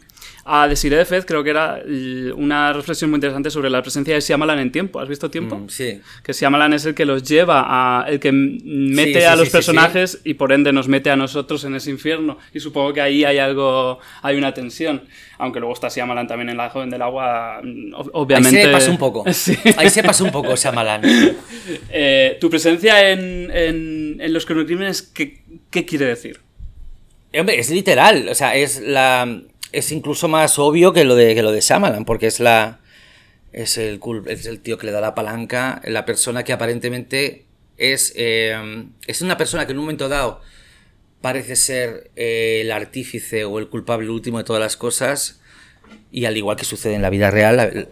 [0.47, 1.81] a Desiree de Fez, creo que era
[2.36, 4.99] una reflexión muy interesante sobre la presencia de Shyamalan en tiempo.
[4.99, 5.55] ¿Has visto tiempo?
[5.58, 5.99] Mm, sí.
[6.23, 8.08] Que Shyamalan es el que los lleva a.
[8.08, 11.63] el que mete sí, a los sí, personajes y por ende nos mete a nosotros
[11.63, 12.38] en ese infierno.
[12.53, 13.97] Y supongo que ahí hay algo.
[14.21, 15.01] hay una tensión.
[15.39, 17.62] Aunque luego está Shyamalan también en La Joven del Agua.
[17.63, 18.62] mm, ob- Ahí Obviamente.
[18.65, 19.23] se pasó un poco.
[19.77, 21.01] Ahí se pasó un poco Shyamalan.
[21.89, 26.39] Eh, tu presencia en, en, en los cronocrímenes, ¿qué, ¿qué quiere decir?
[27.39, 29.41] Hombre, es literal, o sea, es la
[29.77, 32.79] es incluso más obvio que lo de que lo de Shyamalan, porque es la
[33.51, 37.45] es el es el tío que le da la palanca, la persona que aparentemente
[37.77, 40.41] es eh, es una persona que en un momento dado
[41.21, 45.41] parece ser eh, el artífice o el culpable último de todas las cosas
[46.11, 47.88] y al igual que sucede en la vida real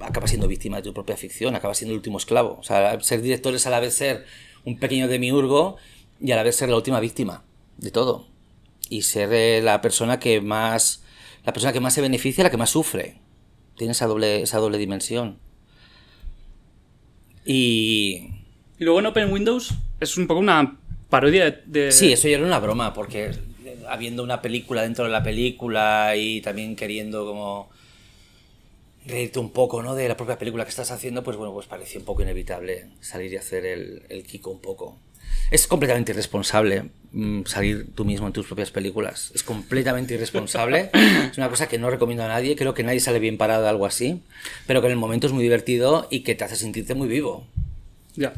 [0.00, 2.58] acaba siendo víctima de tu propia ficción, acaba siendo el último esclavo.
[2.60, 4.24] O sea, ser director es a la vez ser
[4.64, 5.76] un pequeño demiurgo
[6.20, 7.44] y a la vez ser la última víctima
[7.78, 8.33] de todo.
[8.94, 11.02] Y ser eh, la persona que más
[11.44, 13.18] la persona que más se beneficia, la que más sufre.
[13.76, 15.38] Tiene esa doble, esa doble dimensión.
[17.44, 18.28] Y
[18.78, 20.78] Y luego en Open Windows es un poco una
[21.10, 21.62] parodia de...
[21.66, 23.32] de- Sí, eso ya era una broma, porque
[23.88, 27.68] habiendo una película dentro de la película y también queriendo como
[29.06, 29.94] reírte un poco, ¿no?
[29.94, 33.32] De la propia película que estás haciendo, pues bueno, pues parecía un poco inevitable salir
[33.32, 34.96] y hacer el, el Kiko un poco.
[35.50, 39.30] Es completamente irresponsable mm, salir tú mismo en tus propias películas.
[39.34, 40.90] Es completamente irresponsable.
[41.30, 42.56] es una cosa que no recomiendo a nadie.
[42.56, 44.22] Creo que nadie sale bien parado de algo así.
[44.66, 47.46] Pero que en el momento es muy divertido y que te hace sentirte muy vivo.
[48.16, 48.34] Ya.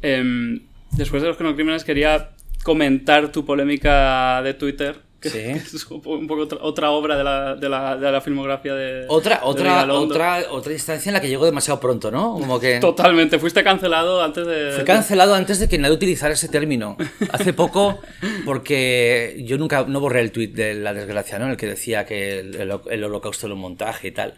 [0.00, 2.30] Em, después de los cronocrímenes quería
[2.62, 5.00] comentar tu polémica de Twitter.
[5.22, 5.38] Que, Sí.
[5.38, 9.04] que es un poco, otra, otra obra de la, de la, de la filmografía de...
[9.08, 10.14] Otra, de otra, Vigalondo.
[10.14, 12.32] otra, otra instancia en la que llegó demasiado pronto, ¿no?
[12.34, 12.80] Como que...
[12.80, 14.72] Totalmente, fuiste cancelado antes de...
[14.74, 16.96] Fue cancelado antes de que nadie utilizara ese término.
[17.30, 18.00] Hace poco,
[18.44, 21.46] porque yo nunca no borré el tuit de la desgracia, ¿no?
[21.46, 24.34] En el que decía que el, el- el holocausto era un montaje y tal.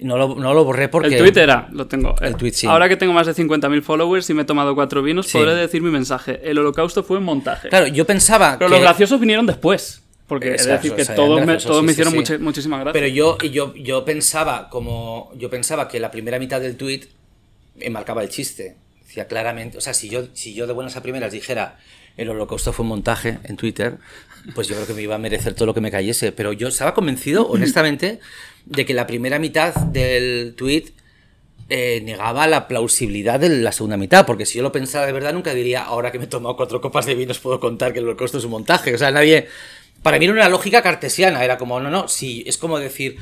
[0.00, 1.16] No lo, no lo borré porque.
[1.16, 2.16] El tweet era, lo tengo.
[2.20, 2.66] El eh, tuit, sí.
[2.66, 5.38] Ahora que tengo más de 50.000 followers y me he tomado cuatro vinos, Sí.
[5.38, 6.40] podré decir mi mensaje.
[6.42, 7.68] El holocausto fue un montaje.
[7.68, 8.56] Claro, yo pensaba.
[8.58, 10.02] Pero que- los graciosos vinieron después.
[10.26, 11.46] Porque es Exacto, decir que todos, me,
[11.82, 12.38] me hicieron sí, sí.
[12.38, 12.94] muchísimas gracias.
[12.94, 15.30] Pero yo, yo, yo pensaba como.
[15.36, 17.06] Yo pensaba que la primera mitad del tuit
[17.90, 18.76] marcaba el chiste.
[19.06, 19.76] Decía claramente.
[19.76, 21.78] O sea, si yo, si yo de buenas a primeras dijera
[22.16, 23.98] el holocausto fue un montaje en Twitter,
[24.54, 26.32] pues yo creo que me iba a merecer todo lo que me cayese.
[26.32, 28.20] Pero yo estaba convencido, honestamente,
[28.64, 30.90] de que la primera mitad del tuit
[31.68, 35.32] eh, negaba la plausibilidad de la segunda mitad, porque si yo lo pensara de verdad
[35.32, 38.06] nunca diría, ahora que me he tomado cuatro copas de vinos puedo contar que el
[38.06, 38.94] holocausto es un montaje.
[38.94, 39.48] O sea, nadie...
[40.04, 43.16] Para mí era una lógica cartesiana, era como, no, no, sí, es como decir,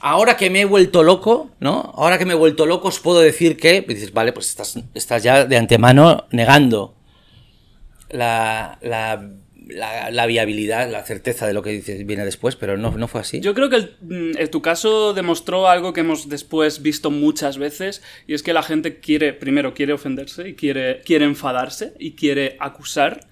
[0.00, 1.92] ahora que me he vuelto loco, ¿no?
[1.94, 3.82] Ahora que me he vuelto loco os puedo decir que...
[3.82, 6.94] Dices, vale, pues estás, ya de antemano negando
[8.08, 9.26] la,
[10.26, 13.40] viabilidad, la certeza de lo que viene después, pero no, no fue así.
[13.40, 18.32] Yo creo que mm, tu caso demostró algo que hemos después visto muchas veces y
[18.32, 23.28] es que la gente quiere, primero quiere ofenderse y quiere, quiere enfadarse y quiere acusar.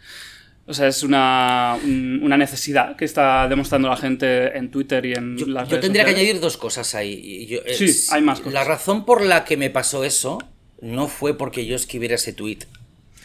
[0.70, 5.12] O sea, es una, un- una necesidad que está demostrando la gente en Twitter y
[5.14, 7.46] en Yo, las yo redes tendría que añadir dos cosas ahí.
[7.46, 8.52] Yo- Sí, es- hay más cosas.
[8.54, 10.38] La razón por la que me pasó eso
[10.80, 12.58] no fue porque yo escribiera ese tweet.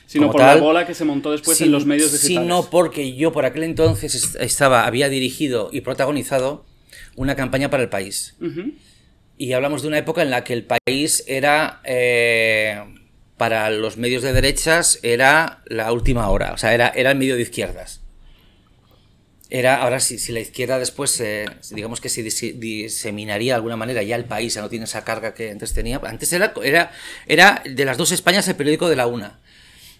[0.07, 2.41] Sino por tal, la bola que se montó después en los medios digitales.
[2.47, 6.65] Sino porque yo por aquel entonces est- estaba, había dirigido y protagonizado
[7.15, 8.35] una campaña para el país.
[9.37, 12.79] Y hablamos de una época en la que el país era, eh,
[13.37, 16.53] para los medios de derechas, era la última hora.
[16.53, 18.01] O sea, era, era el medio de izquierdas.
[19.49, 23.77] Era, ahora si, si la izquierda después, eh, digamos que se dise- diseminaría de alguna
[23.77, 26.01] manera ya el país, ya no tiene esa carga que antes tenía.
[26.03, 26.91] Antes era, era,
[27.27, 29.39] era de las dos Españas el periódico de la una.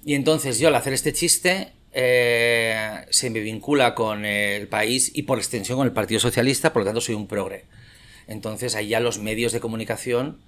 [0.04, 5.24] Y entonces yo al hacer este chiste eh, se me vincula con el país y
[5.24, 7.66] por extensión con el Partido Socialista, por lo tanto soy un progre.
[8.28, 10.42] Entonces ahí ya los medios de comunicación,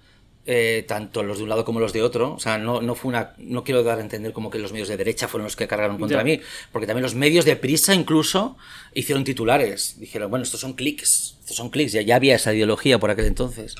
[0.48, 3.10] eh, tanto los de un lado como los de otro, o sea, no, no fue
[3.10, 5.68] una, no quiero dar a entender como que los medios de derecha fueron los que
[5.68, 6.24] cargaron contra Ya.
[6.24, 6.40] mí,
[6.72, 8.58] porque también los medios de prisa incluso
[8.94, 10.00] hicieron titulares.
[10.00, 13.26] Dijeron, bueno, estos son clics, estos son clics, ya, ya había esa ideología por aquel
[13.26, 13.76] entonces.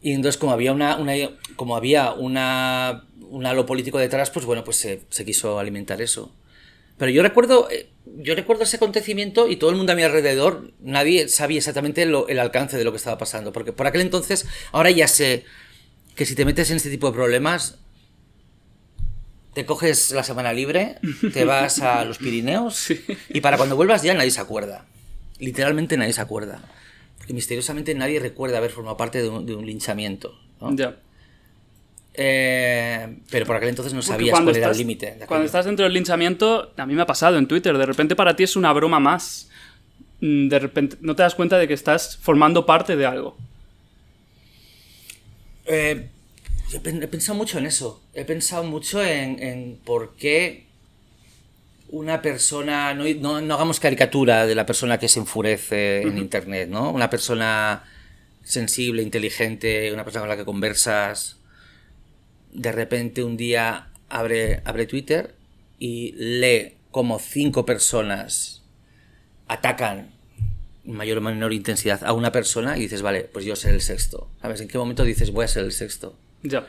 [0.00, 1.14] Y entonces como había una, una
[1.56, 6.32] como había una un halo político detrás, pues bueno, pues se, se quiso alimentar eso.
[6.98, 10.72] Pero yo recuerdo, eh, yo recuerdo ese acontecimiento y todo el mundo a mi alrededor,
[10.80, 13.52] nadie sabía exactamente lo- el alcance de lo que estaba pasando.
[13.52, 15.44] Porque por aquel entonces, ahora ya sé
[16.14, 17.78] que si te metes en este tipo de problemas,
[19.54, 20.98] te coges la semana libre,
[21.32, 22.88] te vas a los Pirineos
[23.28, 24.86] y para cuando vuelvas ya nadie se acuerda.
[25.38, 26.62] Literalmente nadie se acuerda.
[27.18, 30.38] Porque misteriosamente nadie recuerda haber formado parte de un, de un linchamiento.
[30.60, 30.74] ¿no?
[30.76, 30.96] Ya.
[32.18, 35.18] Eh, pero por aquel entonces no sabías cuál era el límite.
[35.26, 38.34] Cuando estás dentro del linchamiento, a mí me ha pasado en Twitter, de repente para
[38.34, 39.50] ti es una broma más.
[40.20, 43.36] mm, de repente no te das cuenta de que estás formando parte de algo.
[45.66, 46.08] Eh,
[46.72, 48.02] he pen- he pensado mucho en eso.
[48.14, 50.64] He pensado mucho en, en por qué
[51.90, 52.94] una persona.
[52.94, 56.90] No, no- no hagamos caricatura de la persona que se enfurece en internet, ¿no?
[56.90, 57.84] Una persona
[58.42, 61.36] sensible, inteligente, una persona con la que conversas.
[62.56, 65.34] De repente un día abre, abre Twitter
[65.78, 68.62] y lee como cinco personas
[69.48, 70.10] atacan
[70.86, 73.82] en mayor o menor intensidad a una persona y dices, vale, pues yo seré el
[73.82, 74.30] sexto.
[74.40, 74.60] ¿Sabes?
[74.62, 76.16] ¿En qué momento dices voy a ser el sexto?
[76.42, 76.66] Ya.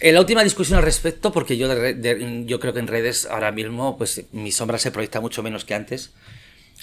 [0.00, 3.50] En la última discusión al respecto, porque yo, de- yo creo que en redes ahora
[3.52, 6.10] mismo, pues mi sombra se proyecta mucho menos que antes.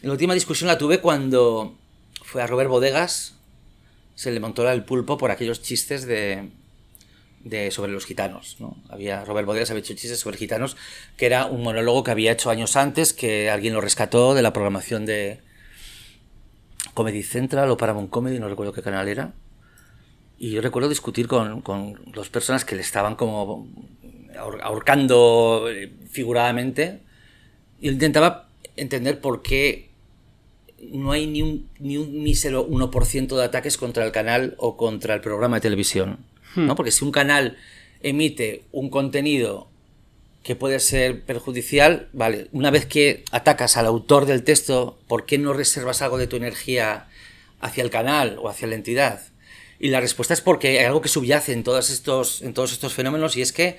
[0.01, 1.77] La última discusión la tuve cuando
[2.23, 3.35] fue a Robert Bodegas,
[4.15, 6.49] se le montó el pulpo por aquellos chistes de,
[7.43, 8.57] de sobre los gitanos.
[8.59, 8.77] ¿no?
[8.89, 10.77] Había, Robert Bodegas había hecho chistes sobre gitanos,
[11.17, 14.53] que era un monólogo que había hecho años antes, que alguien lo rescató de la
[14.53, 15.39] programación de
[16.93, 19.33] Comedy Central o Paramount Comedy, no recuerdo qué canal era.
[20.37, 23.67] Y yo recuerdo discutir con, con dos personas que le estaban como
[24.35, 26.99] ahor- ahorcando eh, figuradamente.
[27.79, 29.89] Y intentaba entender por qué
[30.91, 35.13] no hay ni un, ni un mísero 1% de ataques contra el canal o contra
[35.15, 36.19] el programa de televisión.
[36.55, 36.75] ¿No?
[36.75, 37.57] Porque si un canal
[38.01, 39.67] emite un contenido
[40.43, 45.37] que puede ser perjudicial, vale, una vez que atacas al autor del texto, ¿por qué
[45.37, 47.07] no reservas algo de tu energía
[47.61, 49.21] hacia el canal o hacia la entidad?
[49.79, 52.93] Y la respuesta es porque hay algo que subyace en todos estos, en todos estos
[52.93, 53.77] fenómenos y es que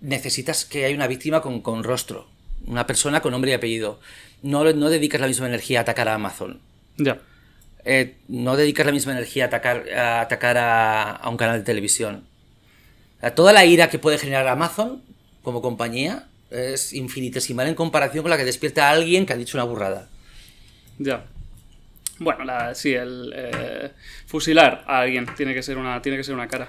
[0.00, 2.28] necesitas que haya una víctima con, con rostro,
[2.66, 4.00] una persona con nombre y apellido.
[4.42, 6.60] No, no dedicas la misma energía a atacar a Amazon.
[6.96, 7.20] Ya.
[7.84, 11.64] Eh, no dedicas la misma energía a atacar a, atacar a, a un canal de
[11.64, 12.24] televisión.
[13.20, 15.02] Sea, toda la ira que puede generar Amazon
[15.42, 19.56] como compañía es infinitesimal en comparación con la que despierta a alguien que ha dicho
[19.56, 20.08] una burrada.
[20.98, 21.24] Ya.
[22.18, 23.90] Bueno, la, sí, el eh,
[24.26, 26.68] fusilar a alguien tiene que ser una, tiene que ser una cara.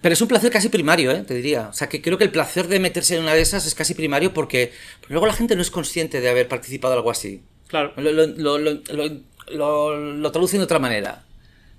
[0.00, 1.22] Pero es un placer casi primario, ¿eh?
[1.26, 1.68] te diría.
[1.68, 3.94] O sea, que creo que el placer de meterse en una de esas es casi
[3.94, 7.42] primario porque, porque luego la gente no es consciente de haber participado en algo así.
[7.68, 7.94] Claro.
[7.96, 9.10] Lo, lo, lo,
[9.52, 11.22] lo, lo- traducen de otra manera.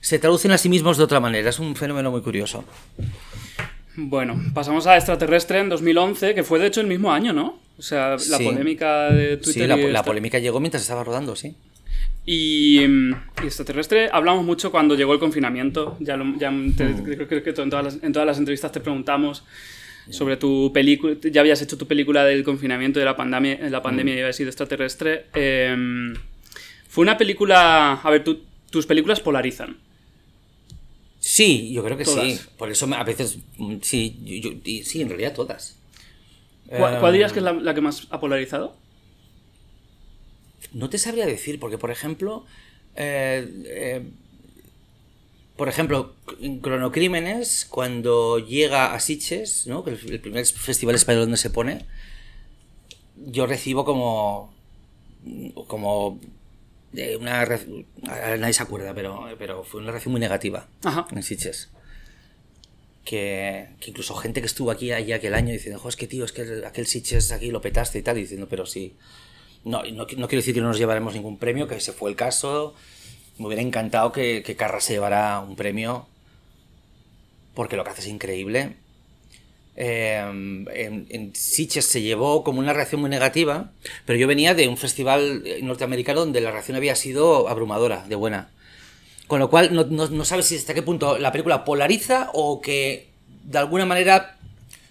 [0.01, 1.49] Se traducen a sí mismos de otra manera.
[1.49, 2.63] Es un fenómeno muy curioso.
[3.97, 7.59] Bueno, pasamos a Extraterrestre en 2011, que fue de hecho el mismo año, ¿no?
[7.77, 8.43] O sea, la Sí.
[8.43, 9.53] polémica de Twitter.
[9.77, 11.55] Sí, la, y polémica llegó mientras estaba rodando, sí.
[12.25, 13.11] Y, mm,
[13.43, 15.95] y extraterrestre hablamos mucho cuando llegó el confinamiento.
[15.99, 17.03] Ya, lo- ya te- Mm.
[17.03, 19.43] creo, creo que en todas, las, en todas las entrevistas te preguntamos
[20.09, 21.15] sobre tu película.
[21.31, 24.17] Ya habías hecho tu película del confinamiento de la pandemia, la pandemia Mm.
[24.17, 25.25] y había sido extraterrestre.
[25.33, 26.13] Em,
[26.95, 27.93] fue una película.
[28.01, 29.75] A ver, tú- tus películas polarizan.
[31.19, 32.25] Sí, yo creo que Todas.
[32.25, 32.39] sí.
[32.57, 35.75] Por eso a veces, mm, sí, yo- yo- y sí, en realidad todas.
[36.69, 38.77] ¿Cuál, cuál dirías que es la, la que más ha polarizado?
[40.71, 42.45] No te sabría decir, porque por ejemplo,
[42.95, 44.01] eh, eh,
[45.57, 49.83] por ejemplo, en Cronocrímenes, cuando llega a Sitges, ¿no?
[49.87, 51.85] el, el primer festival español donde se pone,
[53.17, 54.53] yo recibo como,
[55.67, 56.19] como
[56.95, 57.45] eh, una,
[58.37, 61.07] nadie se acuerda, pero, pero fue una reacción muy negativa Ajá.
[61.11, 61.69] en Sitges.
[63.03, 66.25] Que, que incluso gente que estuvo aquí allí aquel año diciendo, jo, es que tío,
[66.25, 68.95] es que aquel Sitges aquí lo petaste y tal, y diciendo, pero sí.
[69.63, 72.15] No, no, no quiero decir que no nos llevaremos ningún premio, que ese fue el
[72.15, 72.73] caso.
[73.37, 76.07] Me hubiera encantado que, que Carra se llevara un premio,
[77.53, 78.77] porque lo que hace es increíble.
[79.77, 80.15] Eh,
[80.73, 83.71] en, en Sitges se llevó como una reacción muy negativa,
[84.05, 88.49] pero yo venía de un festival norteamericano donde la reacción había sido abrumadora, de buena.
[89.27, 92.61] Con lo cual, no, no, no sabes si hasta qué punto la película polariza o
[92.61, 93.09] que
[93.43, 94.37] de alguna manera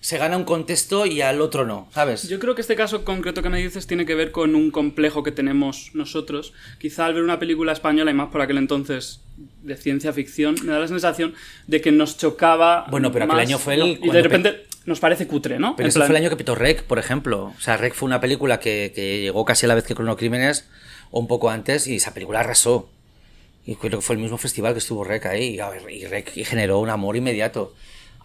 [0.01, 2.29] se gana un contexto y al otro no, ¿sabes?
[2.29, 5.23] Yo creo que este caso concreto que me dices tiene que ver con un complejo
[5.23, 6.53] que tenemos nosotros.
[6.79, 9.21] Quizá al ver una película española, y más por aquel entonces
[9.63, 11.33] de ciencia ficción, me da la sensación
[11.69, 12.85] de que nos chocaba.
[12.91, 14.07] Bueno, pero aquel año fue el- ¿no?
[14.07, 15.77] Y de repente nos parece cutre, ¿no?
[15.77, 17.53] Pero En ese plan- fue el año que petó Rec, por ejemplo.
[17.57, 20.67] O sea, Rec fue una película que, que llegó casi a la vez que Cronocrímenes,
[21.11, 22.89] o un poco antes, y esa película arrasó.
[23.67, 26.81] Y creo que fue el mismo festival que estuvo Rec ahí, y, y Rec generó
[26.81, 27.75] un amor inmediato.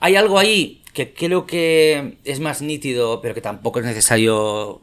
[0.01, 4.81] Hay algo ahí que creo que es más nítido, pero que tampoco es necesario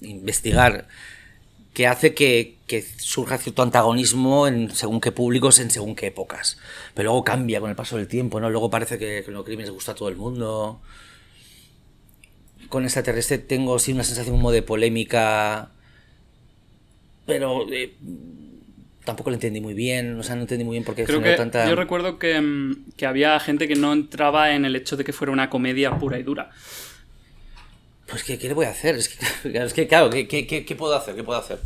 [0.00, 0.88] investigar,
[1.74, 6.58] que hace que, que surja cierto antagonismo en según qué públicos, en según qué épocas.
[6.94, 8.50] Pero luego cambia con el paso del tiempo, ¿no?
[8.50, 10.80] Luego parece que Cronocrímenes gusta a todo el mundo
[12.72, 15.68] con extraterrestre tengo sí una sensación como de polémica,
[17.26, 17.92] pero eh,
[19.04, 21.34] tampoco lo entendí muy bien, o sea, no entendí muy bien por qué Creo que
[21.34, 21.68] tanta...
[21.68, 25.12] yo recuerdo que, mm, que había gente que no entraba en el hecho de que
[25.12, 26.50] fuera una comedia pura y dura.
[28.08, 28.96] Pues ¿qué, qué le voy a hacer?
[28.96, 31.14] Es que, es que, claro, ¿qué, qué, qué- puedo hacer?
[31.14, 31.58] ¿Qué puedo hacer?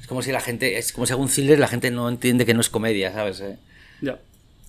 [0.00, 2.44] Es como si la gente, es como si hago un thriller la gente no entiende
[2.44, 3.40] que no es comedia, ¿sabes?
[3.40, 3.56] Eh,
[4.00, 4.18] Ya.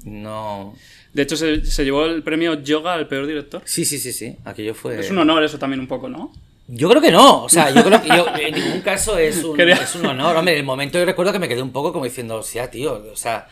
[0.03, 0.76] No.
[1.16, 3.61] De hecho, se, se llevó el premio Yoga al peor director.
[3.66, 4.36] Sí, sí, sí, sí.
[4.45, 4.99] Aquello fue.
[4.99, 6.32] Es un honor eso también un poco, ¿no?
[6.68, 9.55] Yo creo que no, o sea, yo creo que yo, en ningún caso es un,
[9.57, 10.36] Quería- es un honor.
[10.36, 13.01] Hombre, en el momento yo recuerdo que me quedé un poco como diciendo, hostia, tío,
[13.11, 13.47] o sea,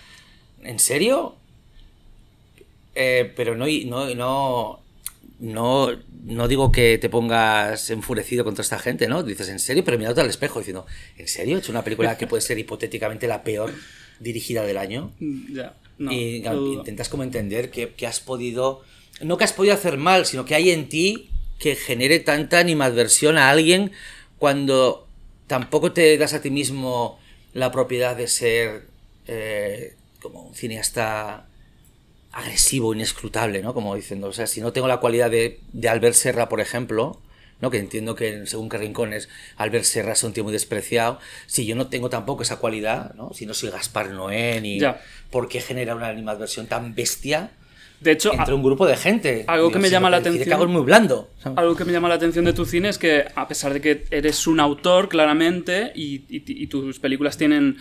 [0.64, 1.36] ¿en serio?
[2.96, 4.80] Eh, pero no, no, no,
[5.40, 5.90] no,
[6.26, 9.24] no digo que te pongas enfurecido contra esta gente, ¿no?
[9.24, 9.84] Dices, ¿en serio?
[9.86, 10.86] Pero mirándote al espejo diciendo,
[11.18, 11.56] ¿en serio?
[11.56, 13.72] He hecho una película que puede ser hipotéticamente la peor
[14.20, 15.12] dirigida del año.
[15.20, 15.74] Mm, Ya.
[16.04, 16.44] No, y
[16.74, 18.82] intentas como entender que, que has podido,
[19.22, 21.30] no que has podido hacer mal, sino que hay en ti
[21.60, 23.92] que genere tanta animadversión a alguien
[24.38, 25.08] cuando
[25.48, 27.20] tampoco te das a ti mismo
[27.54, 28.88] la propiedad de ser
[29.28, 31.48] eh, como un cineasta
[32.32, 33.74] agresivo, inescrutable, ¿no?
[33.74, 37.22] Como diciendo, o sea, si no tengo la cualidad de, de Albert Serra, por ejemplo,
[37.64, 37.72] ¿no?
[37.72, 41.76] Que entiendo que según qué rincones Albert Serra es un tío muy despreciado, si yo
[41.78, 43.32] no tengo tampoco esa cualidad, ¿no?
[43.34, 45.02] Si no soy Gaspar Noé, ni Ya.
[45.32, 47.52] por qué genera una animadversión tan bestia
[48.02, 49.46] De hecho, entre un grupo de gente.
[49.48, 51.30] algo que me llama la que que atención- hago es muy blando.
[51.56, 54.04] algo que me llama la atención de tu cine es que, a pesar de que
[54.12, 57.78] eres un autor, claramente, y, y- y tus películas tienen,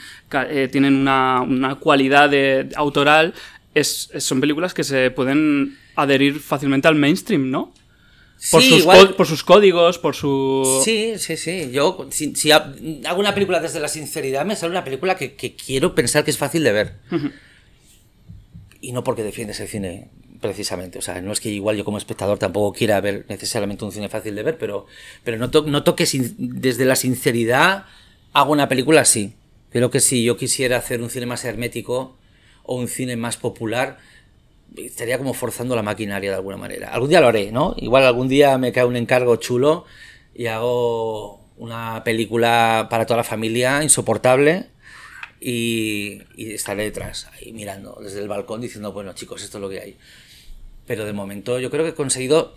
[0.48, 3.34] eh, tienen una, una cualidad de, autoral,
[3.74, 7.72] es- son películas que se pueden adherir fácilmente al mainstream, ¿no?
[8.50, 10.80] Por, Sí, sus, igual- por sus códigos, por su...
[10.84, 11.70] Sí, sí, sí.
[11.70, 12.74] Yo, si, si ha-
[13.06, 16.32] hago una película desde la sinceridad, me sale una película que, que quiero pensar que
[16.32, 16.94] es fácil de ver.
[18.80, 20.08] Y no porque defiendes el cine,
[20.40, 20.98] precisamente.
[20.98, 24.08] O sea, no es que igual yo como espectador tampoco quiera ver necesariamente un cine
[24.08, 24.86] fácil de ver, pero,
[25.22, 27.84] pero noto, noto que sin- desde la sinceridad
[28.32, 29.34] hago una película así.
[29.70, 32.16] Creo que si yo quisiera hacer un cine más hermético
[32.64, 33.98] o un cine más popular,
[34.76, 36.92] estaría como forzando la maquinaria de alguna manera.
[36.92, 37.74] Algún día lo haré, ¿no?
[37.78, 39.84] Igual algún día me cae un encargo chulo
[40.34, 44.66] y hago una película para toda la familia insoportable
[45.40, 49.68] y, y estaré detrás, ahí mirando desde el balcón diciendo, bueno chicos, esto es lo
[49.68, 49.96] que hay.
[50.86, 52.54] Pero de momento yo creo que he conseguido...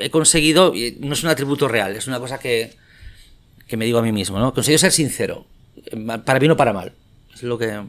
[0.00, 2.72] He conseguido, no es un atributo real, es una cosa que,
[3.68, 4.48] que me digo a mí mismo, ¿no?
[4.48, 5.46] He conseguido ser sincero,
[6.24, 6.92] para bien o para mal.
[7.32, 7.80] Es lo que...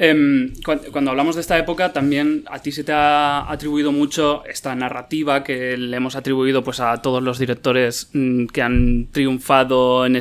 [0.00, 4.44] Em, cu- cuando hablamos de esta época, también a ti se te ha atribuido mucho
[4.46, 10.06] esta narrativa que le hemos atribuido pues, a todos los directores mm, que han triunfado
[10.06, 10.20] en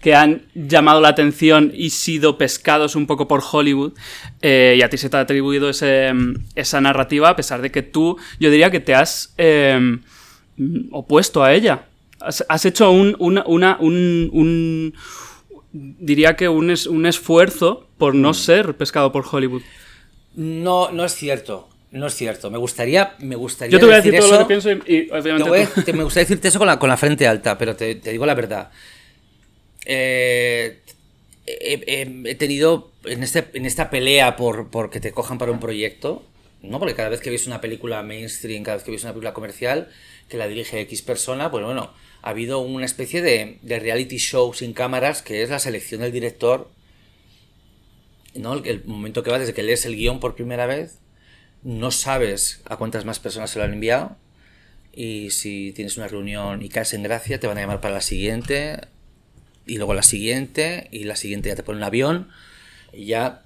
[0.00, 3.92] que han llamado la atención y sido pescados un poco por Hollywood.
[4.42, 7.70] eh, y a ti se te ha atribuido ese, mm, esa narrativa, a pesar de
[7.70, 10.00] que tú, yo diría que te has em,
[10.90, 11.84] opuesto a ella.
[12.20, 14.94] Has, hecho un, una- una- un, un-
[15.72, 19.62] diría que un, es- un esfuerzo por no ser pescado por Hollywood.
[20.34, 21.68] No, no es cierto.
[21.90, 22.50] No es cierto.
[22.50, 24.34] Me gustaría, me gustaría Yo te voy a decir todo eso.
[24.34, 26.78] lo que pienso y, y Te obviamente voy te- me gustaría decirte eso con la,
[26.78, 28.70] con la frente alta, pero te, te digo la verdad.
[29.86, 30.80] Eh,
[31.46, 36.22] he, tenido en, este, en esta pelea por, por que te cojan para un proyecto,
[36.62, 36.78] ¿no?
[36.78, 39.88] Porque cada vez que ves una película mainstream, cada vez que ves una película comercial
[40.28, 41.90] que la dirige X persona, pues bueno,
[42.22, 46.70] ha habido una especie de, reality show sin cámaras que es la selección del director,
[48.34, 48.54] ¿no?
[48.54, 50.98] El, el momento que va desde que lees el guion por primera vez,
[51.62, 54.16] no sabes a cuántas más personas se lo han enviado
[54.92, 58.00] y si tienes una reunión y caes en gracia, te van a llamar para la
[58.00, 58.80] siguiente
[59.66, 62.28] y luego la siguiente y la siguiente ya te ponen un avión
[62.92, 63.42] y ya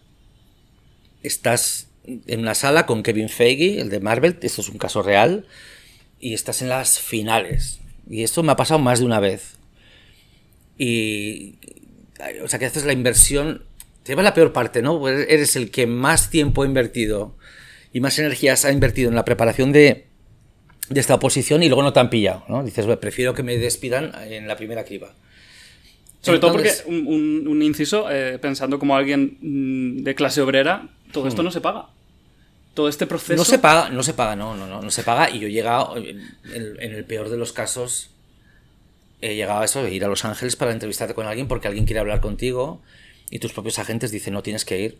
[1.23, 5.47] estás en una sala con Kevin Feige, el de Marvel, esto es un caso real,
[6.19, 7.82] y estás en las finales.
[8.13, 9.57] Y esto me ha pasado más de una vez.
[10.79, 11.57] Y,
[12.43, 13.63] o sea, que haces la inversión,
[14.03, 14.99] te llevas la peor parte, ¿no?
[14.99, 17.35] Pues eres el que más tiempo ha invertido
[17.93, 20.07] y más energías ha invertido en la preparación de,
[20.89, 22.63] de esta oposición y luego no te han pillado, ¿no?
[22.65, 25.15] Dices, "Bueno, prefiero que me despidan en la primera criba.
[26.21, 30.89] Sobre todo porque, un, un- un inciso, eh, pensando como alguien mm, de clase obrera,
[31.13, 31.87] todo esto no se paga.
[32.75, 33.37] Todo este proceso...
[33.37, 35.31] No se paga, no se paga, no, no, no, no se paga.
[35.31, 36.21] Y yo he llegado, en,
[36.55, 38.11] en el peor de los casos,
[39.21, 41.85] he llegado a eso, de ir a Los Ángeles para entrevistarte con alguien porque alguien
[41.85, 42.81] quiere hablar contigo
[43.31, 44.99] y tus propios agentes dicen, no tienes que ir.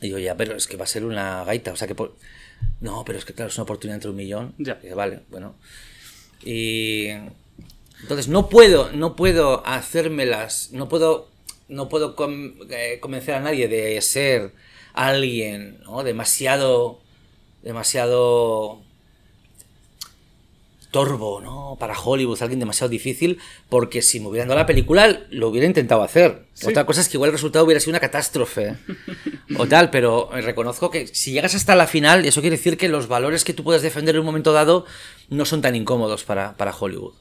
[0.00, 1.94] Y yo, ya, pero es que va a ser una gaita, o sea que...
[1.94, 2.16] por-
[2.80, 4.54] No, pero es que claro, es una oportunidad entre un millón.
[4.58, 4.78] Ya.
[4.82, 5.54] Y vale, bueno.
[6.42, 7.08] Y...
[8.02, 11.30] Entonces no puedo, no puedo hacérmelas, no puedo,
[11.68, 14.52] no puedo com- eh, convencer a nadie de ser
[14.94, 16.02] alguien, ¿no?
[16.02, 17.00] Demasiado,
[17.62, 18.80] demasiado
[20.94, 21.76] torbo, ¿no?
[21.80, 26.04] Para Hollywood, alguien demasiado difícil, porque si me hubieran dado la película, lo hubiera intentado
[26.04, 26.46] hacer.
[26.54, 26.68] Sí.
[26.68, 28.76] Otra cosa es que igual el resultado hubiera sido una catástrofe
[29.58, 33.08] o tal, pero reconozco que si llegas hasta la final, eso quiere decir que los
[33.08, 34.86] valores que tú puedes defender en un momento dado
[35.30, 37.14] no son tan incómodos para, para Hollywood.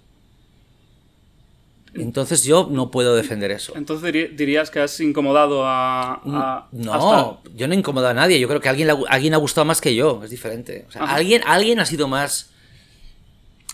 [1.96, 3.74] Entonces yo no puedo defender eso.
[3.76, 6.14] Entonces dirías que has incomodado a...
[6.26, 8.40] a- No, hasta- yo no he incomodado a nadie.
[8.40, 10.22] Yo creo que alguien, alguien ha gustado más que yo.
[10.24, 10.86] Es diferente.
[10.90, 12.50] O sea, alguien, alguien ha sido más,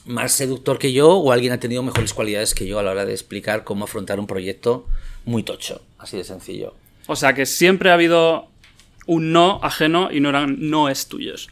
[0.05, 3.05] más seductor que yo o alguien ha tenido mejores cualidades que yo a la hora
[3.05, 4.85] de explicar cómo afrontar un proyecto
[5.25, 5.81] muy tocho.
[5.97, 6.73] Así de sencillo.
[7.07, 8.47] O sea que siempre ha habido
[9.05, 11.49] un no ajeno y no eran noes tuyos.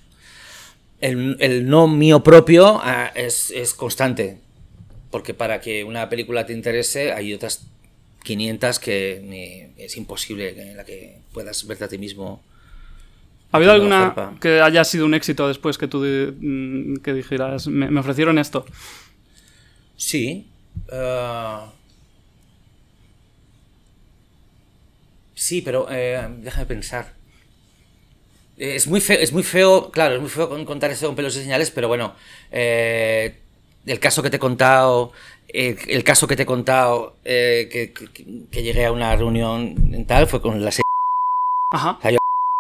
[1.00, 4.42] El, el no mío propio ah, es, es constante.
[5.18, 7.66] Porque para que una película te interese hay otras
[8.24, 12.44] 500 que es imposible en la que puedas verte a ti mismo.
[13.52, 14.36] ¿Ha habido alguna zarpa.
[14.42, 18.66] que haya sido un éxito después que tú mm, que dijeras, me, me ofrecieron esto?
[19.96, 20.46] Sí.
[20.92, 21.72] ah,
[25.36, 27.14] sí, pero eh, déjame pensar.
[28.58, 31.16] Eh, Es muy, feo, es muy feo, claro, es muy feo con- contar esto con
[31.16, 32.16] pelos y señales, pero bueno,
[32.52, 33.36] eh,
[33.88, 35.12] el caso que te he contado,
[35.50, 39.94] eh, el caso que te he contado, eh, que, que- que llegué a una reunión
[39.94, 40.72] en tal, fue con la
[41.72, 42.00] Ajá.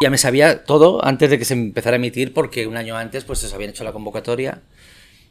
[0.03, 3.23] ya me sabía todo antes de que se empezara a emitir, porque un año antes
[3.23, 4.61] pues se habían hecho la convocatoria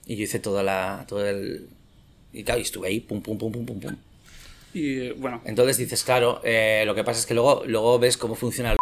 [0.07, 1.69] y yo hice toda la, todo el...
[2.33, 3.97] Y claro, y estuve ahí, pum, pum, pum, pum, pum, pum.
[4.75, 8.35] Y bueno, Entonces dices, claro, eh, lo que pasa es que luego, luego ves cómo
[8.35, 8.77] funciona el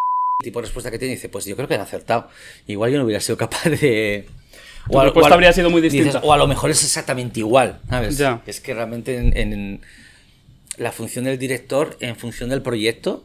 [0.45, 2.29] tipo de respuesta que tiene y dices, pues yo creo que han acertado.
[2.67, 4.27] Igual yo no hubiera sido capaz de...
[4.91, 6.27] Tu a- respuesta a- habría sido muy dices, distinta.
[6.27, 8.19] o a lo mejor es exactamente igual, ¿sabes?
[8.19, 8.43] Ya.
[8.47, 9.81] Es que realmente en, en
[10.77, 13.25] la función del director, en función del proyecto,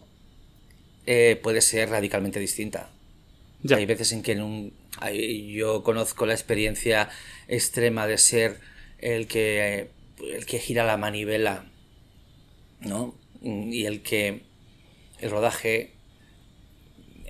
[1.06, 2.90] eh, puede ser radicalmente distinta.
[3.64, 3.78] ya.
[3.78, 7.10] Hay veces en que en un, hay- yo conozco la experiencia
[7.48, 8.60] extrema de ser
[9.00, 9.90] el que,
[10.34, 11.66] el que gira la manivela,
[12.82, 13.16] ¿no?
[13.42, 14.42] Y el que
[15.20, 15.92] el rodaje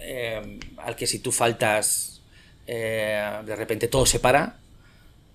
[0.01, 2.21] eh, al que si tú faltas
[2.67, 4.57] eh, de repente todo se para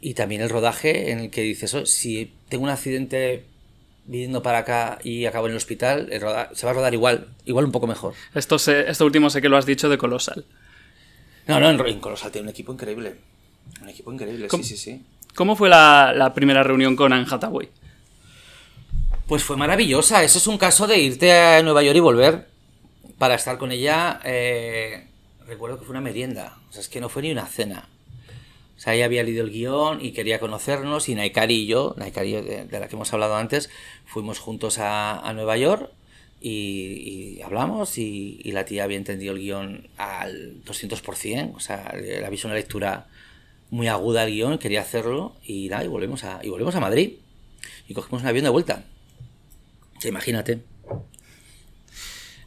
[0.00, 3.44] y también el rodaje en el que dices "Oh, si tengo un accidente
[4.06, 7.28] viniendo para acá y acabo en el hospital el roda- se va a rodar igual
[7.46, 10.44] igual un poco mejor Esto, sé- esto último sé que lo has dicho de Colossal.
[11.46, 13.16] No, no, en, en Colosal tiene un equipo increíble.
[13.82, 14.62] Un equipo increíble, ¿Cómo?
[14.62, 15.02] sí, sí, sí.
[15.34, 17.68] ¿Cómo fue la, la primera reunión con Anne Hathaway?
[19.26, 20.22] Pues fue maravillosa.
[20.22, 22.46] Eso es un caso de irte a Nueva York y volver
[23.18, 24.20] para estar con ella.
[24.24, 25.08] eh,
[25.46, 26.58] recuerdo que fue una merienda.
[26.70, 27.88] O sea, es que no fue ni una cena.
[28.76, 32.32] O sea, ella había leído el guion y quería conocernos y Naikari y yo, Naikari
[32.32, 33.70] de, de la que hemos hablado antes,
[34.04, 35.90] fuimos juntos a, Nueva York
[36.40, 41.54] y, hablamos y, la tía había entendido el guion al 200%.
[41.54, 43.06] O sea, le había una lectura
[43.70, 47.14] muy aguda al guion, quería hacerlo y nada, y volvemos a, y volvemos a Madrid.
[47.88, 48.84] Y cogimos un avión de vuelta.
[50.04, 50.73] Imagínate.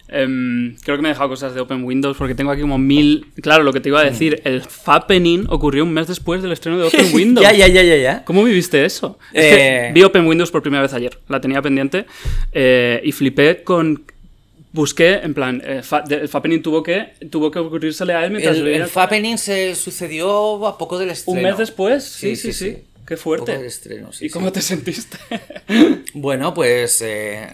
[0.10, 3.26] Em, creo que me he dejado cosas de Open Windows porque tengo aquí como mil...
[3.42, 6.78] Claro, lo que te iba a decir, el Fappening ocurrió un mes después del estreno
[6.78, 7.44] de Open Windows.
[7.46, 8.24] ya, ya, ya, ya, ya.
[8.26, 9.20] ¿Cómo viviste eso?
[9.34, 9.50] Es Eh.
[9.88, 12.06] que vi Open Windows por primera vez ayer, la tenía pendiente
[12.54, 14.04] eh, y flipé con...
[14.74, 18.32] Busqué, en plan, eh, fa- de- el Fappening tuvo que, tuvo que ocurrírsele a él
[18.32, 21.38] mientras El, el el- Fappening se sucedió a poco del estreno.
[21.40, 22.78] Un mes después, sí, sí, sí.
[23.08, 23.54] Qué Poco fuerte.
[23.58, 25.18] del estreno, sí, ¿Y cómo te sentiste?
[26.14, 27.48] Bueno, pues, eh,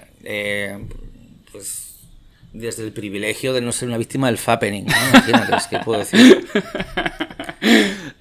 [2.53, 4.93] desde el privilegio de no ser una víctima del Fappening, ¿no?
[5.09, 6.47] Imagínate, es que puedo decir.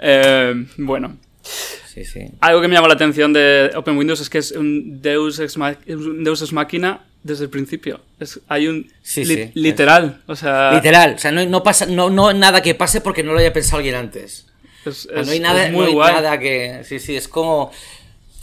[0.04, 2.20] Eh, bueno, Sí, sí.
[2.40, 5.56] algo que me llamó la atención de Open Windows es que es un Deus Ex,
[5.56, 8.00] un Deus Ex Machina desde el principio.
[8.18, 8.90] Es, hay un...
[9.02, 10.72] Sí, li- sí, literal, o sea...
[10.72, 13.52] Literal, o sea, no, no pasa, no, no nada que pase porque no lo haya
[13.52, 14.46] pensado alguien antes.
[14.86, 16.14] Es, O sea, no hay nada, es no muy hay guay.
[16.14, 16.82] nada que.
[16.84, 17.70] Sí, sí, es como.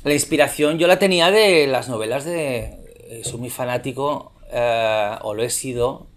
[0.05, 2.77] La inspiración yo la tenía de las novelas de.
[3.09, 6.07] eh, Soy muy fanático, eh, o lo he sido,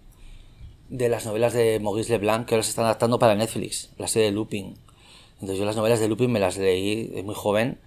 [0.88, 4.26] de las novelas de Maurice Leblanc que ahora se están adaptando para Netflix, la serie
[4.26, 4.74] de Lupin.
[5.34, 7.78] Entonces yo las novelas de Lupin me las leí de muy joven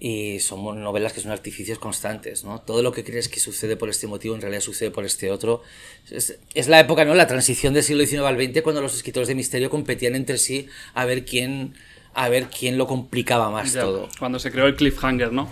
[0.00, 2.60] y son novelas que son artificios constantes, ¿no?
[2.60, 5.62] Todo lo que crees que sucede por este motivo en realidad sucede por este otro.
[6.10, 7.14] Es, es la época, ¿no?
[7.14, 10.68] La transición del siglo XIX al XX cuando los escritores de misterio competían entre sí
[10.94, 11.74] a ver quién,
[12.14, 14.08] a ver quién lo complicaba más Ya, todo.
[14.18, 15.48] Cuando se creó el cliffhanger, ¿no?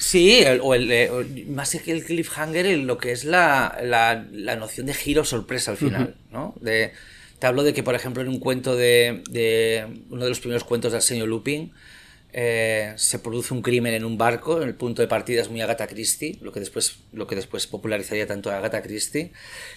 [0.00, 4.26] Sí, el- o el, eh, el- más que el cliffhanger, lo que es la, la,
[4.32, 6.54] la noción de giro sorpresa al final, ¿no?
[6.60, 6.92] De,
[7.38, 10.64] te hablo de que, por ejemplo, en un cuento de, de uno de los primeros
[10.64, 11.72] cuentos del señor Lupin,
[12.32, 15.86] eh, se produce un crimen en un barco, el punto de partida es muy Agatha
[15.86, 19.32] Christie, lo que después, lo que después popularizaría tanto a Agatha Christie,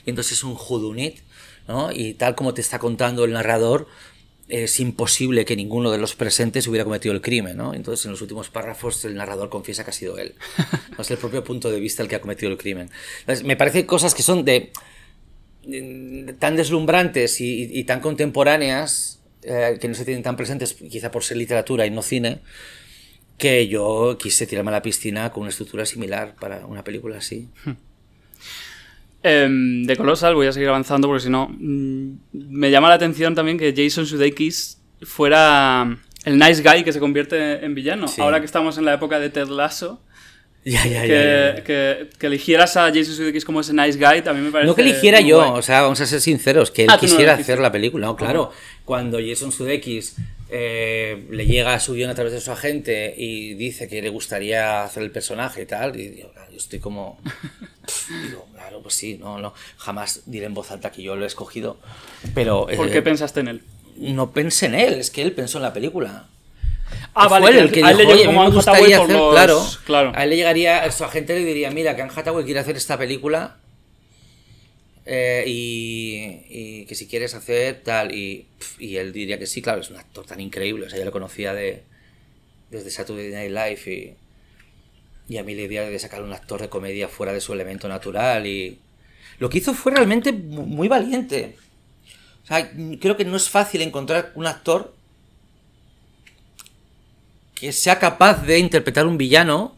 [0.05, 1.19] y entonces es un whodunit,
[1.67, 1.91] ¿no?
[1.91, 3.88] Y tal como te está contando el narrador,
[4.56, 7.74] es imposible que ninguno de los presentes hubiera cometido el crimen, ¿no?
[7.74, 10.36] Entonces en los últimos párrafos el narrador confiesa que ha sido él.
[10.95, 12.89] No es el propio punto de vista el que ha cometido el crimen.
[13.22, 14.72] Entonces, me parece cosas que son de
[15.66, 20.74] de- tan deslumbrantes y, y- y tan contemporáneas eh, que no se tienen tan presentes,
[20.74, 22.39] quizá por ser literatura y no cine,
[23.38, 27.47] que yo quise tirarme a la piscina con una estructura similar para una película así.
[29.24, 33.34] Em, de Colossal voy a seguir avanzando porque si no mm, me llama la atención
[33.36, 38.07] también que Jason Sudeikis fuera el nice guy que se convierte en villano.
[38.07, 38.21] Sí.
[38.21, 40.01] Ahora que estamos en la época de Ted Lasso,
[40.65, 44.45] Ya, ya, que, ya, que- que eligieras a Jason Sudeikis como ese nice guy también
[44.45, 45.59] me parece No que eligiera yo, guay.
[45.59, 48.15] o sea, vamos a ser sinceros, que él Ah, no quisiera hacer la película, no,
[48.15, 48.51] claro.
[48.86, 50.15] Cuando Jason Sudeikis
[50.56, 54.10] eh, le llega a su guion a través de su agente y dice que le
[54.10, 57.20] gustaría hacer el personaje y tal, y digo, claro, yo estoy como...
[58.28, 61.28] digo, claro, pues sí, no, no, jamás diré en voz alta que yo lo he
[61.28, 61.80] escogido,
[62.36, 62.68] pero...
[62.76, 63.62] ¿Por eh, qué pensaste en él?
[63.95, 66.28] no pensé en él, es que él pensó en la película.
[67.16, 68.97] Ah, vale, fue el que a él le dijo, "Oye, como a mí me gustaría
[68.97, 70.12] hacer, los- claro, claro.
[70.16, 72.97] A él le llegaría, su agente le diría, mira, que Anne Hathaway quiere hacer esta
[72.97, 73.58] película
[75.06, 78.47] eh, y, y que si quieres hacer tal, y,
[78.80, 81.12] y él diría que sí, claro, es un actor tan increíble, o sea, yo lo
[81.12, 81.84] conocía de,
[82.72, 84.18] desde Saturday Night Live
[85.30, 87.54] y, y a mí la idea de sacar un actor de comedia fuera de su
[87.54, 88.80] elemento natural y
[89.39, 91.56] lo que hizo fue realmente mu- muy valiente.
[92.43, 94.93] O sea, creo que no es fácil encontrar un actor
[97.56, 99.76] que sea capaz de interpretar un villano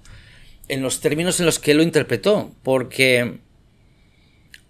[0.67, 2.51] en los términos en los que lo interpretó.
[2.63, 3.37] Porque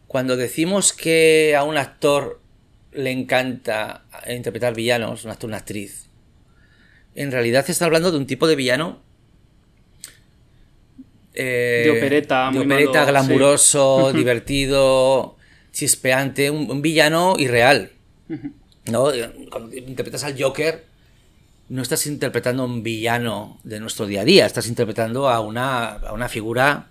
[0.08, 2.39] cuando decimos que a un actor
[2.91, 6.08] le encanta interpretar villanos, un actor, una actriz,
[7.16, 9.01] en realidad se está hablando de un tipo de villano.
[11.34, 15.36] eh, De opereta, de opereta, malo, glamuroso, divertido,
[15.72, 17.91] chispeante, un, un villano irreal.
[18.91, 19.08] ¿no?
[19.51, 20.86] Cuando interpretas al Joker,
[21.70, 25.88] no estás interpretando a un villano de nuestro día a día, estás interpretando a una,
[25.93, 26.89] a una figura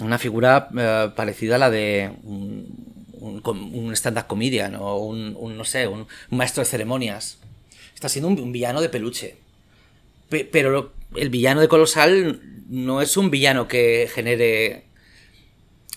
[0.00, 6.06] una figura eh, parecida a la de un, stand-up comedian o un, no sé, un,
[6.30, 7.38] maestro de ceremonias.
[7.94, 9.36] Está siendo un, villano de peluche.
[10.28, 14.84] Pe- pero el villano de Colosal no es un villano que genere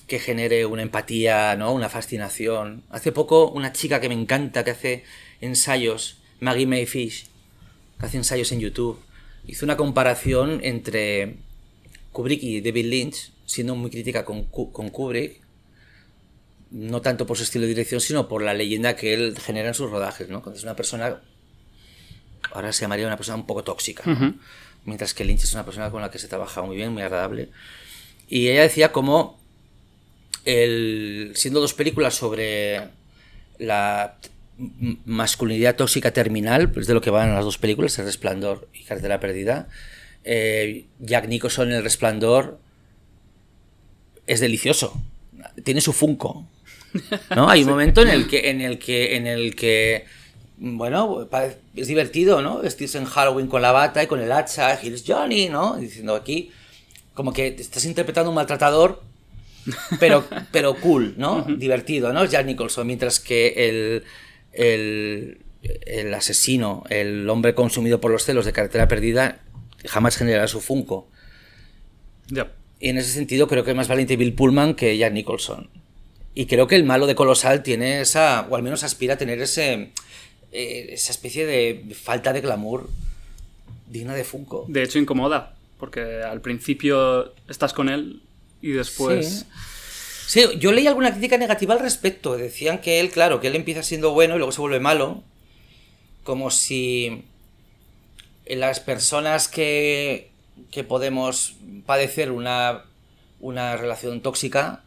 [0.08, 1.74] que genere una empatía, ¿no?
[1.74, 2.84] Una fascinación.
[2.90, 5.04] Hace poco una chica que me encanta que hace
[5.40, 7.28] ensayos, Maggie Mayfish,
[8.00, 9.00] que hace ensayos en YouTube,
[9.48, 11.38] hizo una comparación entre
[12.12, 15.40] Kubrick y David Lynch, siendo muy crítica con, con Kubrick,
[16.72, 19.76] no tanto por su estilo de dirección, sino por la leyenda que él genera en
[19.76, 20.42] sus rodajes, ¿no?
[20.42, 21.22] Cuando es una persona,
[22.52, 24.04] ahora se llamaría una persona un poco tóxica,
[24.86, 27.50] mientras que Lynch es una persona con la que se trabaja muy bien, muy agradable.
[28.28, 29.40] Y ella decía como
[30.46, 32.90] el, siendo dos películas sobre
[33.60, 34.18] la
[35.06, 39.20] masculinidad tóxica terminal, pues de lo que van las dos películas, El Resplandor y Cartera
[39.20, 39.68] Perdida,
[40.24, 42.64] eh, Jack Nicholson en El Resplandor
[44.28, 45.02] es delicioso.
[45.64, 46.46] Tiene su Funko.
[47.36, 47.50] ¿no?
[47.50, 50.06] Hay un momento en el que, en el que, en el que,
[50.58, 51.28] bueno,
[51.76, 52.60] es divertido, ¿no?
[52.60, 55.76] Vestirse en Halloween con la bata y con el hacha, Here's Johnny, ¿no?
[55.78, 56.52] Diciendo aquí,
[57.14, 59.02] como que te estás interpretando un maltratador,
[60.00, 61.44] pero, pero cool, ¿no?
[61.44, 62.26] Divertido, ¿no?
[62.26, 64.04] Jack Nicholson, mientras que el,
[64.52, 65.40] el,
[65.86, 69.40] el asesino, el hombre consumido por los celos de carretera perdida,
[69.86, 71.08] jamás generará su Funko.
[72.28, 72.52] Ya.
[72.84, 75.70] Y en ese sentido creo que es más valiente Bill Pullman que Jack Nicholson.
[76.36, 79.40] Y creo que el malo de Colosal tiene esa, o al menos aspira a tener
[79.40, 79.92] ese,
[80.52, 82.90] eh, esa especie de falta de glamour
[83.88, 84.66] digna de Funko.
[84.68, 88.22] De hecho, incomoda, porque al principio estás con él
[88.62, 89.46] y después...
[90.28, 90.42] Sí.
[90.42, 92.36] Sí, yo leí alguna crítica negativa al respecto.
[92.36, 95.24] Decían que él, claro, que él empieza siendo bueno y luego se vuelve malo.
[96.26, 97.24] Como si
[98.46, 100.33] las personas que,
[100.72, 101.56] que podemos
[101.86, 102.84] padecer una,
[103.40, 104.82] una relación tóxica,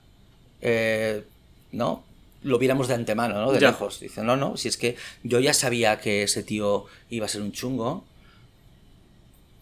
[0.61, 1.25] eh,
[1.73, 2.05] ¿no?
[2.43, 3.53] Lo viéramos de antemano, ¿no?
[3.53, 3.69] De Ya.
[3.71, 4.01] lejos.
[4.01, 7.43] Dice, no, no, si es que yo ya sabía que ese tío iba a ser
[7.43, 8.05] un chungo.